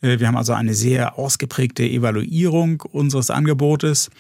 Äh, 0.01 0.19
wir 0.19 0.27
haben 0.27 0.37
also 0.37 0.53
eine 0.53 0.75
sehr 0.75 1.19
ausgeprägte 1.19 1.85
Evaluierung 1.85 2.83
unseres 2.93 3.31
Angebotes. 3.31 4.11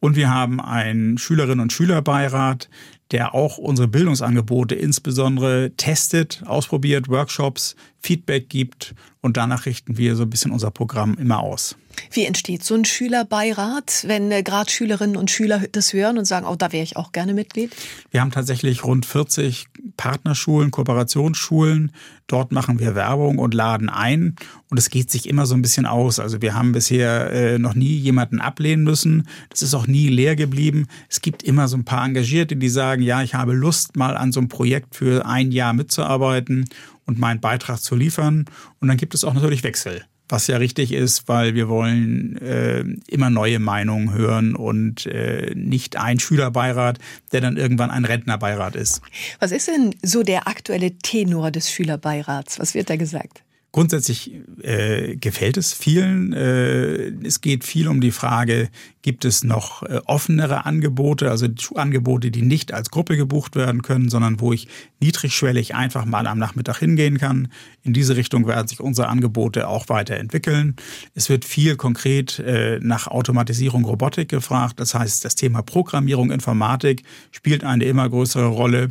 Und 0.00 0.16
wir 0.16 0.28
haben 0.28 0.60
einen 0.60 1.16
Schülerinnen- 1.16 1.60
und 1.60 1.72
Schülerbeirat, 1.72 2.68
der 3.10 3.34
auch 3.34 3.58
unsere 3.58 3.88
Bildungsangebote 3.88 4.74
insbesondere 4.74 5.72
testet, 5.76 6.42
ausprobiert, 6.46 7.08
Workshops, 7.08 7.74
Feedback 8.04 8.50
gibt 8.50 8.94
und 9.22 9.38
danach 9.38 9.64
richten 9.64 9.96
wir 9.96 10.16
so 10.16 10.24
ein 10.24 10.30
bisschen 10.30 10.52
unser 10.52 10.70
Programm 10.70 11.16
immer 11.18 11.40
aus. 11.40 11.76
Wie 12.10 12.24
entsteht 12.24 12.64
so 12.64 12.74
ein 12.74 12.84
Schülerbeirat, 12.84 14.04
wenn 14.06 14.30
äh, 14.30 14.42
gerade 14.42 14.70
Schülerinnen 14.70 15.16
und 15.16 15.30
Schüler 15.30 15.62
das 15.72 15.92
hören 15.92 16.18
und 16.18 16.24
sagen, 16.24 16.46
oh, 16.46 16.56
da 16.56 16.72
wäre 16.72 16.82
ich 16.82 16.96
auch 16.96 17.12
gerne 17.12 17.32
Mitglied? 17.32 17.74
Wir 18.10 18.20
haben 18.20 18.32
tatsächlich 18.32 18.84
rund 18.84 19.06
40 19.06 19.66
Partnerschulen, 19.96 20.70
Kooperationsschulen. 20.70 21.92
Dort 22.26 22.52
machen 22.52 22.80
wir 22.80 22.94
Werbung 22.94 23.38
und 23.38 23.54
laden 23.54 23.88
ein. 23.88 24.34
Und 24.70 24.78
es 24.78 24.90
geht 24.90 25.10
sich 25.10 25.28
immer 25.28 25.46
so 25.46 25.54
ein 25.54 25.62
bisschen 25.62 25.86
aus. 25.86 26.18
Also 26.18 26.42
wir 26.42 26.54
haben 26.54 26.72
bisher 26.72 27.30
äh, 27.32 27.58
noch 27.58 27.74
nie 27.74 27.96
jemanden 27.96 28.40
ablehnen 28.40 28.84
müssen. 28.84 29.28
Das 29.50 29.62
ist 29.62 29.74
auch 29.74 29.86
nie 29.86 30.08
leer 30.08 30.34
geblieben. 30.34 30.86
Es 31.08 31.20
gibt 31.20 31.42
immer 31.42 31.68
so 31.68 31.76
ein 31.76 31.84
paar 31.84 32.04
Engagierte, 32.04 32.56
die 32.56 32.68
sagen, 32.68 33.02
ja, 33.02 33.22
ich 33.22 33.34
habe 33.34 33.52
Lust, 33.52 33.96
mal 33.96 34.16
an 34.16 34.32
so 34.32 34.40
einem 34.40 34.48
Projekt 34.48 34.96
für 34.96 35.26
ein 35.26 35.52
Jahr 35.52 35.72
mitzuarbeiten 35.72 36.66
und 37.06 37.18
meinen 37.18 37.40
Beitrag 37.40 37.78
zu 37.78 37.96
liefern. 37.96 38.46
Und 38.80 38.88
dann 38.88 38.96
gibt 38.96 39.14
es 39.14 39.24
auch 39.24 39.34
natürlich 39.34 39.62
Wechsel. 39.62 40.04
Was 40.28 40.46
ja 40.46 40.56
richtig 40.56 40.92
ist, 40.92 41.28
weil 41.28 41.54
wir 41.54 41.68
wollen 41.68 42.38
äh, 42.38 42.82
immer 43.08 43.28
neue 43.28 43.58
Meinungen 43.58 44.12
hören 44.14 44.56
und 44.56 45.04
äh, 45.04 45.52
nicht 45.54 45.96
ein 45.96 46.18
Schülerbeirat, 46.18 46.98
der 47.32 47.42
dann 47.42 47.58
irgendwann 47.58 47.90
ein 47.90 48.06
Rentnerbeirat 48.06 48.74
ist. 48.74 49.02
Was 49.38 49.52
ist 49.52 49.68
denn 49.68 49.94
so 50.02 50.22
der 50.22 50.48
aktuelle 50.48 50.96
Tenor 50.96 51.50
des 51.50 51.70
Schülerbeirats? 51.70 52.58
Was 52.58 52.72
wird 52.72 52.88
da 52.88 52.96
gesagt? 52.96 53.42
Grundsätzlich 53.74 54.30
äh, 54.62 55.16
gefällt 55.16 55.56
es 55.56 55.72
vielen. 55.72 56.32
Äh, 56.32 57.08
es 57.26 57.40
geht 57.40 57.64
viel 57.64 57.88
um 57.88 58.00
die 58.00 58.12
Frage, 58.12 58.68
gibt 59.02 59.24
es 59.24 59.42
noch 59.42 59.82
äh, 59.82 60.00
offenere 60.06 60.64
Angebote, 60.64 61.28
also 61.28 61.48
Angebote, 61.74 62.30
die 62.30 62.42
nicht 62.42 62.72
als 62.72 62.90
Gruppe 62.90 63.16
gebucht 63.16 63.56
werden 63.56 63.82
können, 63.82 64.10
sondern 64.10 64.38
wo 64.38 64.52
ich 64.52 64.68
niedrigschwellig 65.00 65.74
einfach 65.74 66.04
mal 66.04 66.28
am 66.28 66.38
Nachmittag 66.38 66.78
hingehen 66.78 67.18
kann. 67.18 67.48
In 67.82 67.92
diese 67.92 68.14
Richtung 68.14 68.46
werden 68.46 68.68
sich 68.68 68.78
unsere 68.78 69.08
Angebote 69.08 69.66
auch 69.66 69.88
weiterentwickeln. 69.88 70.76
Es 71.16 71.28
wird 71.28 71.44
viel 71.44 71.74
konkret 71.74 72.38
äh, 72.38 72.78
nach 72.80 73.08
Automatisierung, 73.08 73.84
Robotik 73.84 74.28
gefragt. 74.28 74.78
Das 74.78 74.94
heißt, 74.94 75.24
das 75.24 75.34
Thema 75.34 75.62
Programmierung, 75.62 76.30
Informatik 76.30 77.02
spielt 77.32 77.64
eine 77.64 77.86
immer 77.86 78.08
größere 78.08 78.46
Rolle. 78.46 78.90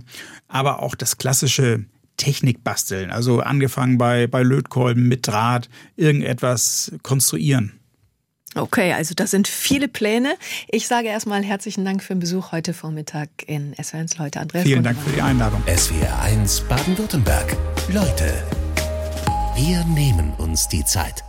Aber 0.50 0.84
auch 0.84 0.94
das 0.94 1.18
klassische 1.18 1.86
Technik 2.18 2.64
basteln. 2.64 3.12
Also 3.12 3.40
angefangen 3.40 3.98
bei, 3.98 4.28
bei 4.28 4.44
Lötkolben 4.44 5.08
mit 5.08 5.28
Draht, 5.28 5.70
irgendetwas 5.96 6.92
konstruieren. 7.04 7.80
Okay, 8.56 8.94
also 8.94 9.16
das 9.16 9.32
sind 9.32 9.48
viele 9.48 9.88
Pläne. 9.88 10.36
Ich 10.68 10.88
sage 10.88 11.08
erstmal 11.08 11.44
herzlichen 11.44 11.86
Dank 11.86 12.04
für 12.04 12.14
den 12.14 12.20
Besuch 12.20 12.52
heute 12.52 12.74
Vormittag 12.74 13.30
in 13.48 13.74
SWR1 13.76 14.20
Leute. 14.20 14.40
Andreas 14.40 14.64
Vielen 14.64 14.84
Dank 14.84 15.00
für 15.00 15.12
die 15.12 15.22
Einladung. 15.22 15.64
SWR1 15.66 16.68
Baden-Württemberg. 16.68 17.58
Leute, 17.92 18.44
wir 19.56 19.84
nehmen 19.86 20.34
uns 20.38 20.68
die 20.68 20.86
Zeit. 20.86 21.24